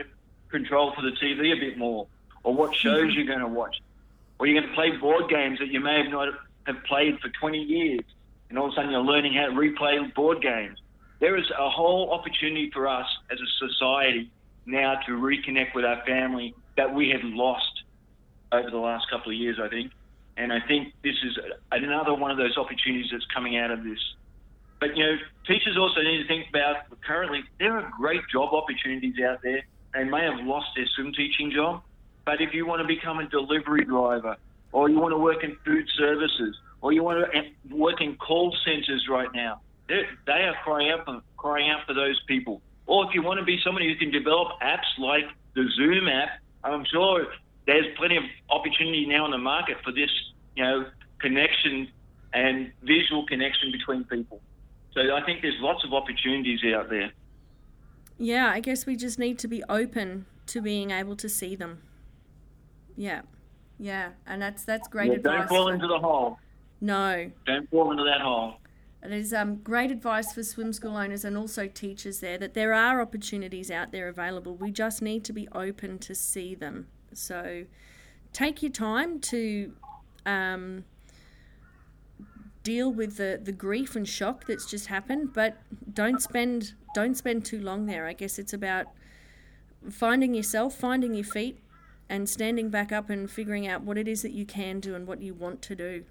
control 0.50 0.92
for 0.94 1.02
the 1.02 1.12
TV 1.12 1.56
a 1.56 1.60
bit 1.60 1.78
more, 1.78 2.06
or 2.42 2.54
what 2.54 2.74
shows 2.74 3.10
mm-hmm. 3.10 3.18
you're 3.18 3.26
going 3.26 3.40
to 3.40 3.48
watch, 3.48 3.80
or 4.38 4.46
you're 4.46 4.60
going 4.60 4.68
to 4.68 4.74
play 4.74 4.90
board 4.96 5.28
games 5.28 5.58
that 5.58 5.68
you 5.68 5.80
may 5.80 6.02
have 6.02 6.10
not 6.10 6.28
have 6.66 6.84
played 6.84 7.18
for 7.20 7.28
20 7.28 7.58
years, 7.58 8.04
and 8.48 8.58
all 8.58 8.66
of 8.66 8.72
a 8.72 8.76
sudden 8.76 8.90
you're 8.90 9.00
learning 9.00 9.34
how 9.34 9.46
to 9.46 9.52
replay 9.52 10.14
board 10.14 10.40
games 10.42 10.78
there 11.20 11.36
is 11.36 11.50
a 11.50 11.70
whole 11.70 12.12
opportunity 12.12 12.70
for 12.72 12.86
us 12.86 13.06
as 13.30 13.38
a 13.40 13.68
society 13.68 14.30
now 14.66 15.00
to 15.06 15.12
reconnect 15.12 15.74
with 15.74 15.84
our 15.84 16.04
family 16.06 16.54
that 16.76 16.94
we 16.94 17.10
had 17.10 17.24
lost 17.24 17.82
over 18.52 18.70
the 18.70 18.78
last 18.78 19.10
couple 19.10 19.32
of 19.32 19.38
years, 19.38 19.58
I 19.60 19.68
think. 19.68 19.92
And 20.36 20.52
I 20.52 20.60
think 20.60 20.92
this 21.02 21.16
is 21.24 21.38
another 21.72 22.14
one 22.14 22.30
of 22.30 22.36
those 22.36 22.56
opportunities 22.56 23.10
that's 23.10 23.26
coming 23.34 23.56
out 23.56 23.70
of 23.70 23.82
this. 23.82 23.98
But, 24.78 24.96
you 24.96 25.04
know, 25.04 25.16
teachers 25.46 25.76
also 25.76 26.00
need 26.02 26.22
to 26.22 26.28
think 26.28 26.48
about 26.50 26.76
currently 27.04 27.42
there 27.58 27.76
are 27.76 27.92
great 27.98 28.22
job 28.30 28.54
opportunities 28.54 29.14
out 29.20 29.42
there. 29.42 29.62
They 29.94 30.04
may 30.04 30.24
have 30.24 30.44
lost 30.46 30.68
their 30.76 30.86
swim 30.94 31.12
teaching 31.12 31.50
job, 31.50 31.82
but 32.24 32.40
if 32.40 32.52
you 32.52 32.66
want 32.66 32.82
to 32.82 32.86
become 32.86 33.18
a 33.18 33.28
delivery 33.28 33.84
driver, 33.84 34.36
or 34.72 34.88
you 34.90 34.98
want 34.98 35.12
to 35.12 35.18
work 35.18 35.42
in 35.42 35.56
food 35.64 35.88
services, 35.96 36.56
or 36.82 36.92
you 36.92 37.02
want 37.02 37.24
to 37.24 37.38
eh, 37.38 37.42
work 37.70 38.00
in 38.00 38.16
call 38.16 38.54
centers 38.64 39.06
right 39.08 39.28
now, 39.34 39.60
they're, 39.88 40.06
crying 40.64 40.90
out, 40.90 41.04
for, 41.06 41.22
crying 41.36 41.70
out 41.70 41.86
for 41.86 41.94
those 41.94 42.20
people. 42.26 42.60
Or 42.86 43.06
if 43.06 43.14
you 43.14 43.22
want 43.22 43.40
to 43.40 43.44
be 43.44 43.58
somebody 43.64 43.88
who 43.88 43.96
can 43.98 44.10
develop 44.10 44.48
apps 44.62 44.98
like 44.98 45.24
the 45.54 45.66
Zoom 45.76 46.08
app, 46.08 46.28
I'm 46.64 46.84
sure 46.84 47.26
there's 47.66 47.86
plenty 47.96 48.16
of 48.16 48.24
opportunity 48.50 49.06
now 49.06 49.24
in 49.24 49.30
the 49.30 49.38
market 49.38 49.78
for 49.84 49.92
this, 49.92 50.10
you 50.56 50.64
know, 50.64 50.86
connection 51.20 51.88
and 52.32 52.72
visual 52.82 53.26
connection 53.26 53.72
between 53.72 54.04
people. 54.04 54.40
So 54.92 55.14
I 55.14 55.24
think 55.24 55.42
there's 55.42 55.60
lots 55.60 55.84
of 55.84 55.92
opportunities 55.92 56.60
out 56.74 56.90
there. 56.90 57.12
Yeah, 58.18 58.50
I 58.50 58.60
guess 58.60 58.84
we 58.84 58.96
just 58.96 59.18
need 59.18 59.38
to 59.38 59.48
be 59.48 59.62
open 59.68 60.26
to 60.46 60.60
being 60.60 60.90
able 60.90 61.16
to 61.16 61.28
see 61.28 61.54
them. 61.54 61.82
Yeah, 62.96 63.22
yeah, 63.78 64.10
and 64.26 64.42
that's 64.42 64.64
that's 64.64 64.88
great 64.88 65.12
yeah, 65.12 65.18
advice. 65.18 65.38
Don't 65.38 65.48
fall 65.48 65.68
into 65.68 65.86
the 65.86 65.98
hole. 65.98 66.38
No. 66.80 67.30
Don't 67.46 67.70
fall 67.70 67.90
into 67.90 68.04
that 68.04 68.20
hole. 68.20 68.54
It 69.02 69.12
is 69.12 69.32
um, 69.32 69.56
great 69.56 69.90
advice 69.90 70.32
for 70.32 70.42
swim 70.42 70.72
school 70.72 70.96
owners 70.96 71.24
and 71.24 71.36
also 71.36 71.68
teachers 71.68 72.18
there 72.20 72.36
that 72.38 72.54
there 72.54 72.72
are 72.72 73.00
opportunities 73.00 73.70
out 73.70 73.92
there 73.92 74.08
available. 74.08 74.56
We 74.56 74.72
just 74.72 75.02
need 75.02 75.24
to 75.24 75.32
be 75.32 75.48
open 75.52 75.98
to 76.00 76.14
see 76.14 76.54
them. 76.54 76.88
So 77.12 77.64
take 78.32 78.62
your 78.62 78.72
time 78.72 79.20
to 79.20 79.72
um, 80.26 80.84
deal 82.62 82.92
with 82.92 83.16
the, 83.16 83.40
the 83.42 83.52
grief 83.52 83.96
and 83.96 84.08
shock 84.08 84.46
that's 84.46 84.66
just 84.66 84.86
happened, 84.86 85.32
but 85.32 85.58
don't 85.92 86.20
spend 86.20 86.74
don't 86.94 87.16
spend 87.16 87.44
too 87.44 87.60
long 87.60 87.86
there. 87.86 88.06
I 88.06 88.12
guess 88.12 88.38
it's 88.38 88.52
about 88.52 88.86
finding 89.90 90.34
yourself, 90.34 90.74
finding 90.74 91.14
your 91.14 91.24
feet, 91.24 91.58
and 92.08 92.28
standing 92.28 92.70
back 92.70 92.92
up 92.92 93.10
and 93.10 93.30
figuring 93.30 93.66
out 93.66 93.82
what 93.82 93.98
it 93.98 94.08
is 94.08 94.22
that 94.22 94.32
you 94.32 94.44
can 94.44 94.80
do 94.80 94.94
and 94.94 95.06
what 95.06 95.20
you 95.22 95.34
want 95.34 95.62
to 95.62 95.74
do. 95.74 96.04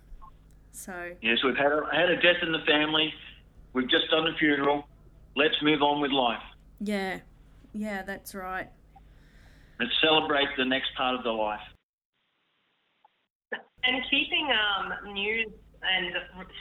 So 0.71 1.11
yes, 1.21 1.39
we've 1.43 1.57
had 1.57 1.71
a, 1.71 1.81
had 1.91 2.09
a 2.09 2.15
death 2.21 2.41
in 2.41 2.51
the 2.51 2.63
family. 2.65 3.13
We've 3.73 3.89
just 3.89 4.09
done 4.09 4.27
a 4.27 4.37
funeral. 4.37 4.87
Let's 5.35 5.55
move 5.61 5.81
on 5.81 6.01
with 6.01 6.11
life. 6.11 6.41
Yeah, 6.79 7.19
yeah, 7.73 8.03
that's 8.03 8.33
right. 8.33 8.69
Let's 9.79 9.91
celebrate 10.01 10.47
the 10.57 10.65
next 10.65 10.95
part 10.95 11.15
of 11.15 11.23
the 11.23 11.31
life. 11.31 11.61
And 13.83 14.03
keeping 14.09 14.49
um, 14.51 15.13
news 15.13 15.47
and 15.87 16.11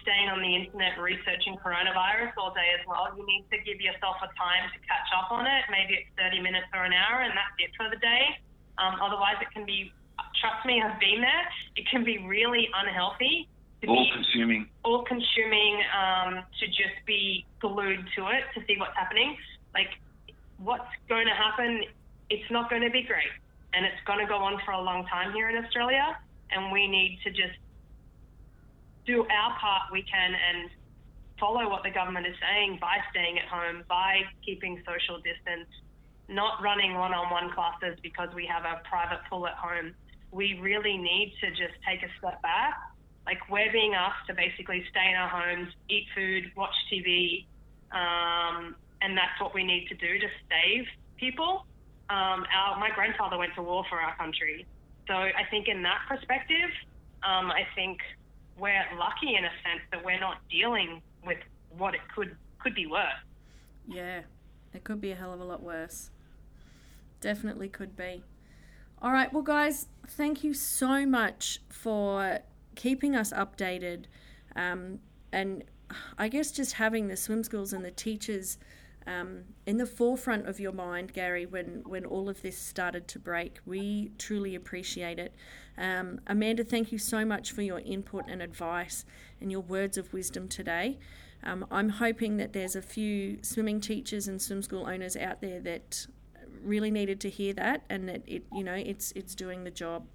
staying 0.02 0.30
on 0.30 0.38
the 0.40 0.52
internet 0.54 0.98
researching 1.02 1.58
coronavirus 1.58 2.32
all 2.38 2.54
day 2.54 2.70
as 2.78 2.82
well. 2.86 3.10
You 3.18 3.26
need 3.26 3.44
to 3.50 3.58
give 3.66 3.82
yourself 3.82 4.22
a 4.22 4.30
time 4.38 4.70
to 4.70 4.78
catch 4.86 5.08
up 5.18 5.34
on 5.34 5.46
it. 5.46 5.62
Maybe 5.70 5.98
it's 5.98 6.10
30 6.14 6.40
minutes 6.40 6.70
or 6.70 6.86
an 6.86 6.94
hour, 6.94 7.26
and 7.26 7.34
that's 7.34 7.56
it 7.58 7.74
for 7.74 7.90
the 7.90 7.98
day. 7.98 8.38
Um, 8.78 9.02
otherwise, 9.02 9.36
it 9.42 9.50
can 9.50 9.66
be, 9.66 9.90
trust 10.40 10.62
me, 10.64 10.78
I've 10.78 11.00
been 11.00 11.20
there, 11.20 11.44
it 11.74 11.84
can 11.90 12.04
be 12.04 12.22
really 12.22 12.70
unhealthy 12.72 13.48
all 13.88 14.06
consuming. 14.12 14.68
All 14.84 15.04
consuming 15.04 15.82
um, 15.94 16.42
to 16.60 16.66
just 16.66 16.96
be 17.06 17.44
glued 17.60 18.04
to 18.16 18.26
it 18.28 18.44
to 18.54 18.64
see 18.66 18.76
what's 18.78 18.96
happening. 18.96 19.36
Like, 19.74 19.90
what's 20.58 20.88
going 21.08 21.26
to 21.26 21.34
happen? 21.34 21.82
It's 22.30 22.50
not 22.50 22.70
going 22.70 22.82
to 22.82 22.90
be 22.90 23.02
great, 23.02 23.30
and 23.74 23.84
it's 23.84 24.00
going 24.06 24.18
to 24.18 24.26
go 24.26 24.38
on 24.38 24.60
for 24.64 24.72
a 24.72 24.80
long 24.80 25.06
time 25.06 25.32
here 25.32 25.48
in 25.50 25.62
Australia. 25.62 26.16
And 26.50 26.72
we 26.72 26.86
need 26.86 27.18
to 27.24 27.30
just 27.30 27.58
do 29.06 29.22
our 29.22 29.58
part 29.58 29.82
we 29.92 30.02
can 30.02 30.34
and 30.34 30.70
follow 31.38 31.68
what 31.68 31.82
the 31.82 31.90
government 31.90 32.26
is 32.26 32.34
saying 32.40 32.78
by 32.80 32.98
staying 33.10 33.38
at 33.38 33.46
home, 33.46 33.84
by 33.88 34.22
keeping 34.44 34.82
social 34.86 35.16
distance, 35.16 35.68
not 36.28 36.62
running 36.62 36.94
one-on-one 36.94 37.52
classes 37.52 37.98
because 38.02 38.28
we 38.34 38.46
have 38.46 38.64
a 38.64 38.80
private 38.88 39.20
pool 39.28 39.46
at 39.46 39.54
home. 39.54 39.94
We 40.32 40.58
really 40.60 40.96
need 40.96 41.34
to 41.40 41.50
just 41.50 41.76
take 41.86 42.02
a 42.02 42.10
step 42.18 42.42
back 42.42 42.74
like 43.26 43.38
we're 43.50 43.72
being 43.72 43.94
asked 43.94 44.26
to 44.28 44.34
basically 44.34 44.84
stay 44.88 45.10
in 45.10 45.16
our 45.16 45.28
homes, 45.28 45.68
eat 45.90 46.06
food, 46.14 46.44
watch 46.56 46.74
TV, 46.90 47.44
um, 47.90 48.76
and 49.02 49.18
that's 49.18 49.38
what 49.40 49.52
we 49.52 49.64
need 49.64 49.88
to 49.88 49.94
do 49.94 50.18
to 50.18 50.28
save 50.48 50.86
people. 51.18 51.66
Um, 52.08 52.46
our, 52.54 52.78
my 52.78 52.90
grandfather 52.94 53.36
went 53.36 53.52
to 53.56 53.62
war 53.62 53.84
for 53.90 53.98
our 53.98 54.16
country, 54.16 54.64
so 55.08 55.14
I 55.14 55.42
think 55.50 55.66
in 55.66 55.82
that 55.82 55.98
perspective, 56.08 56.70
um, 57.24 57.50
I 57.50 57.66
think 57.74 57.98
we're 58.58 58.84
lucky 58.98 59.34
in 59.36 59.44
a 59.44 59.50
sense 59.62 59.82
that 59.92 60.04
we're 60.04 60.20
not 60.20 60.38
dealing 60.50 61.02
with 61.24 61.38
what 61.76 61.94
it 61.94 62.00
could 62.14 62.36
could 62.58 62.74
be 62.74 62.86
worse. 62.86 63.12
Yeah, 63.86 64.22
it 64.74 64.84
could 64.84 65.00
be 65.00 65.12
a 65.12 65.14
hell 65.14 65.32
of 65.32 65.40
a 65.40 65.44
lot 65.44 65.62
worse. 65.62 66.10
Definitely 67.20 67.68
could 67.68 67.96
be. 67.96 68.22
All 69.00 69.12
right, 69.12 69.32
well, 69.32 69.42
guys, 69.42 69.88
thank 70.08 70.42
you 70.42 70.54
so 70.54 71.04
much 71.04 71.60
for 71.68 72.40
keeping 72.74 73.14
us 73.14 73.32
updated, 73.32 74.04
um, 74.54 75.00
and 75.32 75.64
I 76.18 76.28
guess 76.28 76.50
just 76.50 76.74
having 76.74 77.08
the 77.08 77.16
swim 77.16 77.44
schools 77.44 77.72
and 77.72 77.84
the 77.84 77.90
teachers 77.90 78.58
um, 79.06 79.44
in 79.66 79.76
the 79.76 79.86
forefront 79.86 80.48
of 80.48 80.58
your 80.58 80.72
mind, 80.72 81.12
Gary, 81.12 81.46
when, 81.46 81.82
when 81.86 82.04
all 82.04 82.28
of 82.28 82.42
this 82.42 82.58
started 82.58 83.06
to 83.08 83.18
break. 83.18 83.58
We 83.64 84.10
truly 84.18 84.54
appreciate 84.54 85.18
it. 85.18 85.34
Um, 85.78 86.20
Amanda, 86.26 86.64
thank 86.64 86.92
you 86.92 86.98
so 86.98 87.24
much 87.24 87.52
for 87.52 87.62
your 87.62 87.80
input 87.80 88.24
and 88.28 88.42
advice 88.42 89.04
and 89.40 89.50
your 89.50 89.60
words 89.60 89.96
of 89.96 90.12
wisdom 90.12 90.48
today. 90.48 90.98
Um, 91.44 91.66
I'm 91.70 91.90
hoping 91.90 92.38
that 92.38 92.52
there's 92.52 92.74
a 92.74 92.82
few 92.82 93.38
swimming 93.42 93.80
teachers 93.80 94.26
and 94.26 94.40
swim 94.40 94.62
school 94.62 94.86
owners 94.86 95.16
out 95.16 95.40
there 95.40 95.60
that 95.60 96.06
really 96.62 96.90
needed 96.90 97.20
to 97.20 97.30
hear 97.30 97.52
that 97.52 97.84
and 97.88 98.08
that 98.08 98.22
it 98.26 98.42
you 98.52 98.64
know 98.64 98.74
it's 98.74 99.12
it's 99.12 99.34
doing 99.34 99.62
the 99.62 99.70
job. 99.70 100.06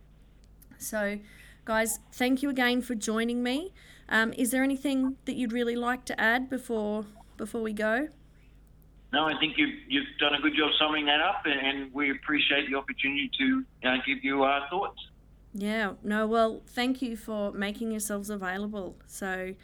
So 0.78 1.20
Guys, 1.64 2.00
thank 2.12 2.42
you 2.42 2.50
again 2.50 2.82
for 2.82 2.96
joining 2.96 3.44
me. 3.44 3.72
Um, 4.10 4.34
is 4.34 4.50
there 4.50 4.64
anything 4.64 5.18
that 5.26 5.36
you'd 5.36 5.54
really 5.54 5.76
like 5.76 6.06
to 6.06 6.20
add 6.20 6.50
before 6.50 7.06
before 7.38 7.62
we 7.62 7.72
go? 7.72 8.08
No, 9.14 9.26
I 9.26 9.38
think 9.40 9.56
you've, 9.58 9.76
you've 9.90 10.08
done 10.20 10.34
a 10.36 10.40
good 10.40 10.56
job 10.56 10.70
summing 10.80 11.06
that 11.06 11.20
up, 11.20 11.44
and, 11.46 11.60
and 11.60 11.94
we 11.94 12.12
appreciate 12.12 12.70
the 12.70 12.78
opportunity 12.78 13.30
to 13.40 13.66
uh, 13.86 13.98
give 14.06 14.24
you 14.24 14.44
our 14.44 14.68
thoughts. 14.70 15.00
Yeah, 15.54 15.94
no, 16.02 16.28
well, 16.28 16.62
thank 16.66 17.02
you 17.02 17.18
for 17.18 17.52
making 17.52 17.92
yourselves 17.92 18.30
available. 18.30 18.96
So 19.08 19.56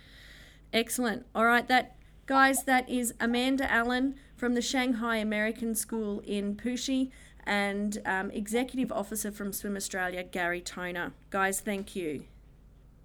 excellent. 0.74 1.26
All 1.34 1.46
right, 1.46 1.66
that 1.70 1.96
guys, 2.26 2.66
that 2.66 2.90
is 2.90 3.14
Amanda 3.22 3.72
Allen 3.72 4.16
from 4.36 4.54
the 4.54 4.62
Shanghai 4.62 5.16
American 5.18 5.76
School 5.76 6.20
in 6.26 6.56
Puxi 6.56 7.12
and 7.46 8.00
um, 8.06 8.30
Executive 8.32 8.92
Officer 8.92 9.32
from 9.32 9.54
Swim 9.54 9.78
Australia, 9.78 10.24
Gary 10.24 10.60
Toner. 10.60 11.14
Guys, 11.30 11.62
thank 11.62 11.96
you. 11.96 12.26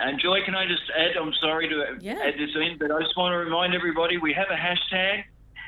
And 0.00 0.18
Joy, 0.18 0.40
can 0.44 0.56
I 0.56 0.66
just 0.66 0.82
add? 0.98 1.16
I'm 1.16 1.32
sorry 1.40 1.68
to 1.68 1.84
Yeah. 2.00 2.14
add 2.20 2.34
this 2.34 2.50
in, 2.56 2.76
but 2.80 2.90
I 2.90 2.98
just 3.00 3.16
want 3.16 3.32
to 3.32 3.36
remind 3.36 3.72
everybody 3.74 4.18
we 4.18 4.32
have 4.32 4.48
a 4.50 4.56
hashtag 4.56 5.22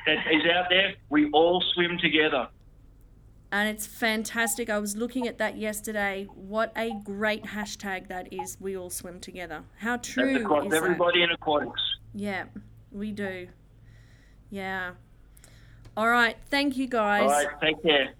that 0.05 0.17
is 0.31 0.43
out 0.51 0.65
there. 0.69 0.93
We 1.09 1.29
all 1.31 1.63
swim 1.73 1.97
together. 1.97 2.47
And 3.51 3.69
it's 3.69 3.87
fantastic. 3.87 4.69
I 4.69 4.79
was 4.79 4.97
looking 4.97 5.27
at 5.27 5.37
that 5.37 5.57
yesterday. 5.57 6.27
What 6.33 6.73
a 6.75 6.91
great 7.03 7.43
hashtag 7.43 8.07
that 8.09 8.33
is. 8.33 8.57
We 8.59 8.75
all 8.75 8.89
swim 8.89 9.19
together. 9.19 9.63
How 9.77 9.97
true 9.97 10.33
That's 10.33 10.43
across 10.43 10.65
is 10.65 10.71
that? 10.71 10.77
everybody 10.77 11.23
in 11.23 11.29
aquatics. 11.31 11.81
Yeah, 12.13 12.45
we 12.91 13.11
do. 13.11 13.47
Yeah. 14.49 14.91
All 15.95 16.09
right. 16.09 16.35
Thank 16.49 16.75
you, 16.75 16.87
guys. 16.87 17.23
All 17.23 17.29
right, 17.29 17.47
take 17.61 17.81
care. 17.81 18.13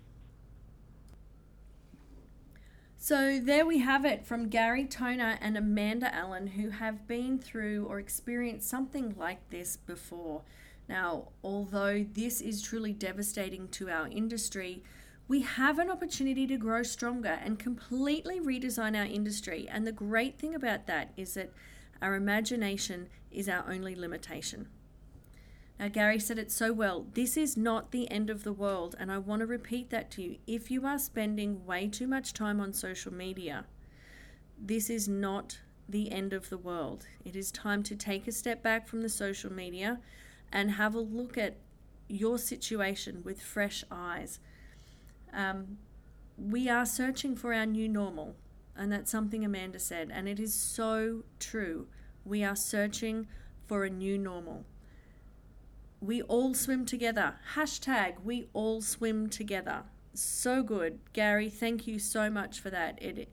So 2.98 3.40
there 3.40 3.66
we 3.66 3.80
have 3.80 4.04
it 4.04 4.26
from 4.26 4.48
Gary 4.48 4.86
Toner 4.86 5.38
and 5.40 5.56
Amanda 5.58 6.14
Allen, 6.16 6.48
who 6.48 6.72
have 6.72 7.08
been 7.08 7.38
through 7.38 7.86
or 7.86 8.00
experienced 8.00 8.68
something 8.68 9.14
like 9.18 9.50
this 9.50 9.78
before. 9.78 10.42
Now, 10.88 11.30
although 11.44 12.06
this 12.12 12.42
is 12.42 12.62
truly 12.62 12.94
devastating 12.94 13.68
to 13.70 13.90
our 13.90 14.08
industry, 14.08 14.84
we 15.28 15.42
have 15.42 15.80
an 15.80 15.90
opportunity 15.90 16.46
to 16.48 16.58
grow 16.58 16.84
stronger 16.84 17.40
and 17.44 17.58
completely 17.58 18.40
redesign 18.40 18.98
our 18.98 19.06
industry. 19.06 19.68
And 19.70 19.88
the 19.88 19.92
great 19.92 20.38
thing 20.38 20.54
about 20.54 20.86
that 20.88 21.12
is 21.18 21.34
that 21.34 21.52
our 22.02 22.16
imagination 22.16 23.08
is 23.32 23.50
our 23.50 23.66
only 23.68 23.96
limitation. 23.96 24.68
Now, 25.80 25.90
Gary 25.90 26.20
said 26.20 26.40
it 26.40 26.52
so 26.52 26.72
well. 26.72 27.08
This 27.14 27.36
is 27.36 27.58
not 27.58 27.92
the 27.92 28.10
end 28.10 28.30
of 28.30 28.44
the 28.44 28.54
world, 28.54 28.96
and 28.98 29.12
I 29.12 29.18
want 29.18 29.42
to 29.42 29.46
repeat 29.46 29.90
that 29.90 30.10
to 30.12 30.22
you. 30.22 30.38
If 30.48 30.72
you 30.72 30.86
are 30.86 31.00
spending 31.00 31.66
way 31.66 31.88
too 31.88 32.08
much 32.08 32.34
time 32.34 32.62
on 32.62 32.72
social 32.72 33.14
media, 33.14 33.66
this 34.58 34.90
is 34.90 35.08
not 35.08 35.60
the 35.90 36.12
end 36.12 36.32
of 36.32 36.50
the 36.50 36.58
world. 36.58 37.08
It 37.26 37.36
is 37.36 37.52
time 37.52 37.84
to 37.84 37.96
take 37.96 38.28
a 38.28 38.32
step 38.32 38.64
back 38.64 38.88
from 38.88 39.02
the 39.02 39.10
social 39.10 39.52
media 39.52 40.00
and 40.52 40.72
have 40.72 40.96
a 40.96 41.00
look 41.00 41.38
at 41.38 41.58
your 42.08 42.38
situation 42.38 43.22
with 43.24 43.42
fresh 43.42 43.84
eyes. 43.92 44.40
Um, 45.34 45.78
we 46.38 46.70
are 46.70 46.86
searching 46.86 47.36
for 47.36 47.54
our 47.54 47.66
new 47.66 47.88
normal, 47.88 48.36
and 48.76 48.92
that's 48.92 49.12
something 49.12 49.44
Amanda 49.44 49.80
said, 49.80 50.12
and 50.14 50.28
it 50.28 50.40
is 50.40 50.54
so 50.54 51.24
true. 51.40 51.88
We 52.24 52.44
are 52.44 52.56
searching 52.56 53.28
for 53.68 53.84
a 53.84 53.90
new 53.90 54.18
normal. 54.18 54.66
We 56.02 56.22
all 56.24 56.54
swim 56.54 56.86
together. 56.86 57.36
Hashtag 57.56 58.24
we 58.24 58.48
all 58.54 58.82
swim 58.82 59.30
together. 59.30 59.84
So 60.14 60.62
good. 60.62 61.00
Gary, 61.14 61.50
thank 61.50 61.88
you 61.88 62.00
so 62.00 62.30
much 62.30 62.60
for 62.60 62.70
that. 62.70 63.02
It 63.02 63.30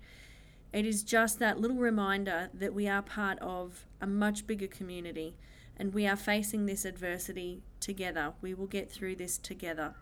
it 0.73 0.87
is 0.87 1.03
just 1.03 1.39
that 1.39 1.61
little 1.61 1.77
reminder 1.77 2.49
that 2.55 2.73
we 2.73 2.89
are 2.89 3.03
part 3.03 3.39
of 3.41 3.87
a 4.01 4.07
much 4.07 4.47
bigger 4.47 4.67
community 4.67 5.37
and 5.83 5.93
we 5.93 6.07
are 6.07 6.15
facing 6.15 6.67
this 6.67 6.85
adversity 6.85 7.61
together. 7.81 8.35
We 8.41 8.55
will 8.55 8.69
get 8.69 8.89
through 8.89 9.17
this 9.17 9.37
together. 9.37 9.97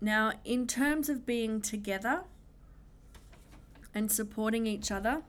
Now, 0.00 0.34
in 0.44 0.68
terms 0.68 1.08
of 1.08 1.26
being 1.26 1.60
together 1.60 2.22
and 3.92 4.12
supporting 4.12 4.68
each 4.68 4.92
other, 4.92 5.22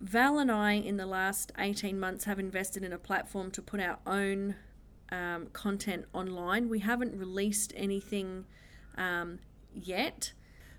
Val 0.00 0.38
and 0.38 0.52
I, 0.52 0.74
in 0.74 0.96
the 0.96 1.06
last 1.06 1.50
18 1.58 1.98
months, 1.98 2.22
have 2.26 2.38
invested 2.38 2.84
in 2.84 2.92
a 2.92 2.98
platform 2.98 3.50
to 3.50 3.60
put 3.60 3.80
our 3.80 3.98
own 4.06 4.54
um, 5.10 5.48
content 5.52 6.04
online. 6.12 6.68
We 6.68 6.78
haven't 6.78 7.18
released 7.18 7.72
anything 7.74 8.44
um, 8.96 9.40
yet, 9.74 10.34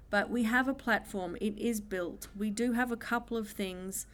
but 0.10 0.30
we 0.30 0.43
have 0.43 0.69
a 0.69 0.73
platform. 0.73 1.36
It 1.41 1.58
is 1.58 1.82
built. 1.82 2.30
We 2.34 2.49
do 2.49 2.71
have 2.71 2.93
a 2.93 2.97
couple 2.97 3.36
of 3.36 3.49
things 3.49 4.08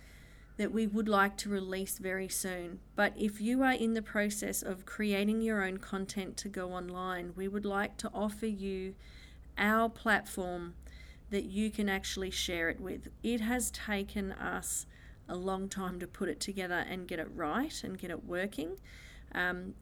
that 0.58 0.72
we 0.72 0.86
would 0.86 1.08
like 1.08 1.36
to 1.38 1.50
release 1.50 1.98
very 1.98 2.28
soon. 2.28 2.80
But 2.96 3.14
if 3.18 3.42
you 3.42 3.64
are 3.64 3.74
in 3.74 3.94
the 3.94 4.02
process 4.02 4.62
of 4.62 4.86
creating 4.86 5.42
your 5.42 5.64
own 5.64 5.78
content 5.78 6.38
to 6.38 6.50
go 6.50 6.74
online, 6.74 7.34
we 7.36 7.48
would 7.48 7.66
like 7.66 7.98
to 7.98 8.12
offer 8.14 8.46
you 8.46 8.96
our 9.58 9.90
platform 9.90 10.76
that 11.32 11.46
you 11.46 11.72
can 11.72 11.90
actually 11.90 12.30
share 12.30 12.70
it 12.70 12.80
with. 12.80 13.08
It 13.24 13.42
has 13.42 13.72
taken 13.72 14.32
us 14.34 14.86
a 15.28 15.36
long 15.36 15.70
time 15.70 16.00
to 16.00 16.08
put 16.08 16.30
it 16.30 16.40
together 16.40 16.86
and 16.88 17.08
get 17.08 17.20
it 17.20 17.30
right 17.34 17.84
and 17.84 17.98
get 17.98 18.12
it 18.12 18.24
working. 18.26 18.78
Um, 19.34 19.74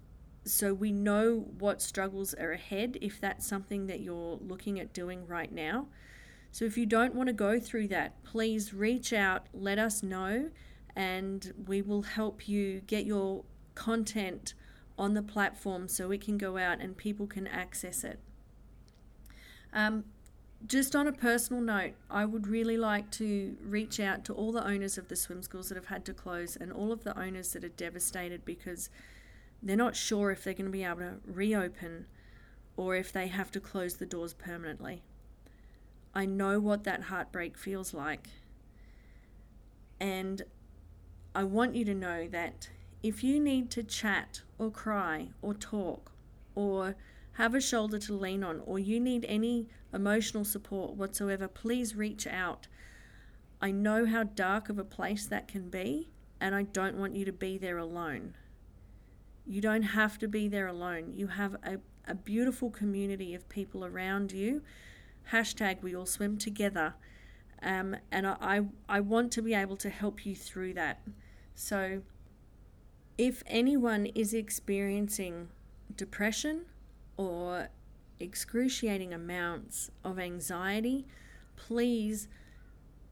so 0.46 0.74
we 0.74 0.92
know 0.92 1.46
what 1.60 1.82
struggles 1.82 2.34
are 2.34 2.52
ahead 2.52 2.98
if 3.02 3.20
that's 3.20 3.46
something 3.46 3.88
that 3.88 4.00
you're 4.00 4.40
looking 4.42 4.80
at 4.80 4.94
doing 4.94 5.28
right 5.28 5.52
now. 5.52 5.88
So 6.52 6.66
if 6.66 6.78
you 6.78 6.86
don't 6.86 7.16
want 7.16 7.28
to 7.28 7.34
go 7.34 7.60
through 7.60 7.88
that, 7.90 8.24
please 8.24 8.74
reach 8.74 9.14
out, 9.14 9.48
let 9.54 9.80
us 9.80 10.04
know, 10.04 10.50
and 10.96 11.54
we 11.66 11.82
will 11.82 12.02
help 12.02 12.48
you 12.48 12.82
get 12.82 13.06
your 13.06 13.44
content 13.76 14.54
on 14.98 15.14
the 15.14 15.22
platform 15.22 15.88
so 15.88 16.12
it 16.12 16.22
can 16.22 16.38
go 16.38 16.58
out 16.58 16.82
and 16.82 16.98
people 16.98 17.26
can 17.26 17.48
access 17.48 18.04
it. 18.04 18.20
Um, 19.74 20.04
just 20.68 20.96
on 20.96 21.08
a 21.08 21.14
personal 21.14 21.62
note, 21.62 21.94
I 22.10 22.26
would 22.26 22.46
really 22.46 22.78
like 22.78 23.10
to 23.12 23.56
reach 23.64 24.00
out 24.00 24.26
to 24.26 24.34
all 24.34 24.52
the 24.52 24.66
owners 24.66 24.98
of 24.98 25.08
the 25.08 25.16
swim 25.16 25.42
schools 25.42 25.70
that 25.70 25.76
have 25.76 25.88
had 25.88 26.06
to 26.06 26.14
close 26.14 26.56
and 26.56 26.72
all 26.72 26.92
of 26.92 27.04
the 27.04 27.18
owners 27.18 27.54
that 27.54 27.64
are 27.64 27.70
devastated 27.70 28.46
because 28.46 28.90
they're 29.64 29.76
not 29.76 29.96
sure 29.96 30.32
if 30.32 30.44
they're 30.44 30.54
going 30.54 30.66
to 30.66 30.72
be 30.72 30.84
able 30.84 30.98
to 30.98 31.14
reopen 31.26 32.06
or 32.78 32.96
if 32.96 33.12
they 33.12 33.28
have 33.28 33.52
to 33.52 33.60
close 33.60 33.96
the 33.96 34.06
doors 34.06 34.34
permanently. 34.34 35.02
I 36.14 36.26
know 36.26 36.60
what 36.60 36.84
that 36.84 37.04
heartbreak 37.04 37.58
feels 37.58 37.94
like. 37.94 38.30
And 40.00 40.42
I 41.34 41.44
want 41.44 41.76
you 41.76 41.86
to 41.86 41.94
know 41.94 42.28
that 42.28 42.70
if 43.04 43.24
you 43.24 43.40
need 43.40 43.70
to 43.72 43.84
chat 43.84 44.42
or 44.58 44.70
cry 44.70 45.30
or 45.42 45.54
talk 45.54 46.12
or 46.56 46.96
have 47.34 47.56
a 47.56 47.62
shoulder 47.62 47.98
to 47.98 48.14
lean 48.14 48.44
on 48.44 48.62
or 48.66 48.78
you 48.78 49.00
need 49.00 49.26
any 49.28 49.68
emotional 49.94 50.44
support 50.44 50.96
whatsoever, 50.96 51.48
please 51.48 51.96
reach 51.96 52.28
out. 52.28 52.68
I 53.62 53.72
know 53.72 54.06
how 54.06 54.24
dark 54.24 54.70
of 54.70 54.80
a 54.80 54.84
place 54.84 55.26
that 55.28 55.48
can 55.48 55.70
be, 55.70 56.10
and 56.40 56.56
I 56.56 56.64
don't 56.64 56.98
want 56.98 57.16
you 57.16 57.26
to 57.26 57.32
be 57.32 57.58
there 57.58 57.78
alone. 57.78 58.36
You 59.46 59.62
don't 59.62 59.84
have 59.84 60.18
to 60.20 60.28
be 60.28 60.48
there 60.48 60.68
alone. 60.68 61.14
You 61.16 61.28
have 61.28 61.56
a, 61.64 61.78
a 62.08 62.16
beautiful 62.16 62.70
community 62.70 63.36
of 63.36 63.48
people 63.50 63.86
around 63.86 64.32
you. 64.32 64.62
Hashtag 65.32 65.82
we 65.82 65.96
all 65.96 66.06
swim 66.06 66.38
together. 66.38 66.96
Um, 67.62 67.96
and 68.12 68.28
I, 68.28 68.36
I, 68.42 68.62
I 68.90 69.00
want 69.02 69.32
to 69.34 69.42
be 69.42 69.54
able 69.54 69.78
to 69.78 69.90
help 69.90 70.26
you 70.26 70.36
through 70.36 70.74
that. 70.74 71.02
So, 71.54 72.02
if 73.18 73.44
anyone 73.46 74.08
is 74.08 74.34
experiencing 74.34 75.50
depression 75.96 76.66
or 77.18 77.70
excruciating 78.20 79.14
amounts 79.14 79.92
of 80.04 80.18
anxiety, 80.18 81.06
please 81.56 82.28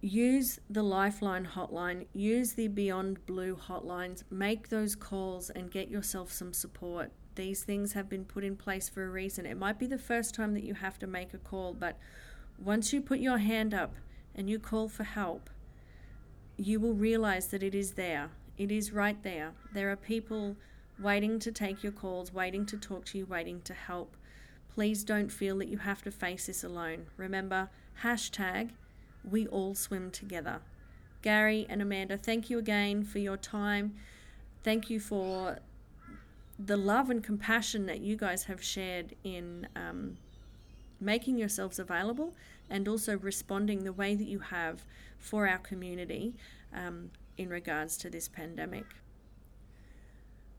use 0.02 0.60
the 0.69 0.84
Lifeline 0.84 1.45
hotline, 1.45 2.08
use 2.13 2.54
the 2.54 2.67
Beyond 2.67 3.26
Blue 3.26 3.56
hotlines, 3.56 4.24
make 4.30 4.69
those 4.69 4.95
calls 4.95 5.50
and 5.50 5.69
get 5.69 5.89
yourself 5.89 6.32
some 6.32 6.54
support. 6.54 7.12
These 7.39 7.63
things 7.63 7.93
have 7.93 8.10
been 8.10 8.25
put 8.25 8.43
in 8.43 8.58
place 8.58 8.89
for 8.89 9.06
a 9.06 9.10
reason. 9.10 9.45
It 9.45 9.56
might 9.56 9.80
be 9.80 9.88
the 9.88 9.97
first 9.97 10.36
time 10.36 10.54
that 10.56 10.65
you 10.65 10.73
have 10.73 10.99
to 10.99 11.08
make 11.08 11.34
a 11.34 11.38
call, 11.38 11.71
but 11.71 11.97
once 12.62 12.91
you 12.91 12.99
put 12.99 13.19
your 13.19 13.38
hand 13.38 13.73
up 13.73 13.95
and 14.36 14.49
you 14.49 14.60
call 14.60 14.89
for 14.89 15.06
help, 15.06 15.49
you 16.58 16.82
will 16.82 16.93
realize 16.93 17.47
that 17.47 17.63
it 17.63 17.73
is 17.73 17.93
there. 17.93 18.32
It 18.58 18.73
is 18.73 18.91
right 18.91 19.23
there. 19.23 19.54
There 19.71 19.89
are 19.89 19.95
people 19.95 20.58
waiting 21.02 21.39
to 21.39 21.49
take 21.49 21.82
your 21.82 21.93
calls, 21.93 22.34
waiting 22.34 22.65
to 22.65 22.75
talk 22.75 23.06
to 23.06 23.17
you, 23.17 23.25
waiting 23.25 23.62
to 23.62 23.73
help. 23.73 24.17
Please 24.75 25.06
don't 25.06 25.32
feel 25.32 25.58
that 25.60 25.69
you 25.69 25.78
have 25.78 26.02
to 26.02 26.12
face 26.12 26.47
this 26.47 26.65
alone. 26.65 27.06
Remember, 27.15 27.69
hashtag 28.04 28.71
we 29.23 29.47
all 29.47 29.75
swim 29.75 30.12
together. 30.12 30.60
Gary 31.21 31.65
and 31.69 31.82
Amanda, 31.82 32.17
thank 32.17 32.49
you 32.49 32.60
again 32.60 33.06
for 33.06 33.19
your 33.19 33.38
time. 33.38 33.95
Thank 34.62 34.89
you 34.89 34.99
for 34.99 35.60
the 36.60 36.76
love 36.76 37.10
and 37.10 37.24
compassion 37.24 37.86
that 37.86 38.02
you 38.02 38.17
guys 38.17 38.43
have 38.43 38.62
shared 38.62 39.15
in 39.24 39.65
um, 39.78 40.17
making 41.00 41.38
yourselves 41.38 41.80
available 41.80 42.36
and 42.69 42.88
also 42.88 43.17
responding 43.17 43.86
the 43.86 43.93
way 43.93 44.13
that 44.13 44.28
you 44.28 44.39
have 44.39 44.84
for 45.17 45.48
our 45.48 45.58
community 45.58 46.36
um, 46.76 47.10
in 47.38 47.50
regards 47.50 47.98
to 47.98 48.10
this 48.10 48.28
pandemic. 48.28 48.86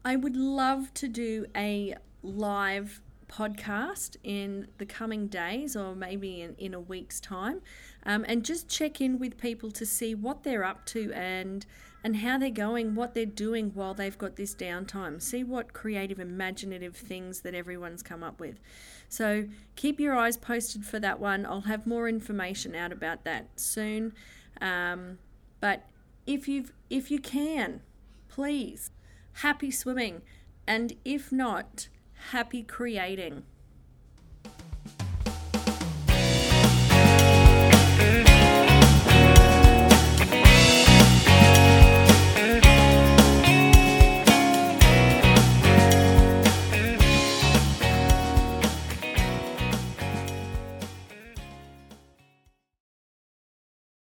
I 0.03 0.17
would 0.17 0.37
love 0.37 0.95
to 0.95 1.09
do 1.09 1.47
a 1.55 1.95
live 2.23 3.03
podcast 3.29 4.17
in 4.25 4.67
the 4.79 4.87
coming 4.87 5.29
days 5.29 5.77
or 5.77 5.95
maybe 5.95 6.41
in, 6.41 6.55
in 6.59 6.75
a 6.75 6.81
week's 6.81 7.21
time 7.21 7.61
um, 8.05 8.25
and 8.27 8.45
just 8.45 8.69
check 8.69 9.01
in 9.01 9.19
with 9.19 9.39
people 9.39 9.71
to 9.71 9.87
see 9.87 10.15
what 10.15 10.43
they're 10.43 10.65
up 10.65 10.85
to 10.87 11.13
and 11.13 11.65
and 12.03 12.17
how 12.17 12.39
they're 12.39 12.51
going, 12.51 12.95
what 12.95 13.15
they're 13.15 13.27
doing 13.27 13.73
while 13.75 13.95
they've 13.95 14.17
got 14.17 14.37
this 14.37 14.55
downtime. 14.55 15.21
See 15.21 15.45
what 15.45 15.73
creative, 15.73 16.19
imaginative 16.19 16.97
things 16.97 17.41
that 17.43 17.55
everyone's 17.55 18.03
come 18.03 18.23
up 18.23 18.41
with. 18.41 18.59
So 19.09 19.47
keep 19.77 20.01
your 20.01 20.17
eyes 20.17 20.37
posted 20.37 20.85
for 20.85 20.99
that 21.01 21.21
one. 21.21 21.45
I'll 21.45 21.63
have 21.63 21.87
more 21.87 22.09
information 22.09 22.75
out 22.75 22.93
about 22.93 23.25
that 23.25 23.49
soon. 23.57 24.15
Um, 24.61 25.19
but 25.61 25.87
if 26.27 26.49
you've 26.49 26.73
if 26.89 27.11
you 27.11 27.19
can, 27.19 27.81
please, 28.29 28.91
happy 29.35 29.71
swimming, 29.71 30.23
and 30.67 30.95
if 31.05 31.31
not, 31.31 31.89
happy 32.31 32.63
creating. 32.63 33.45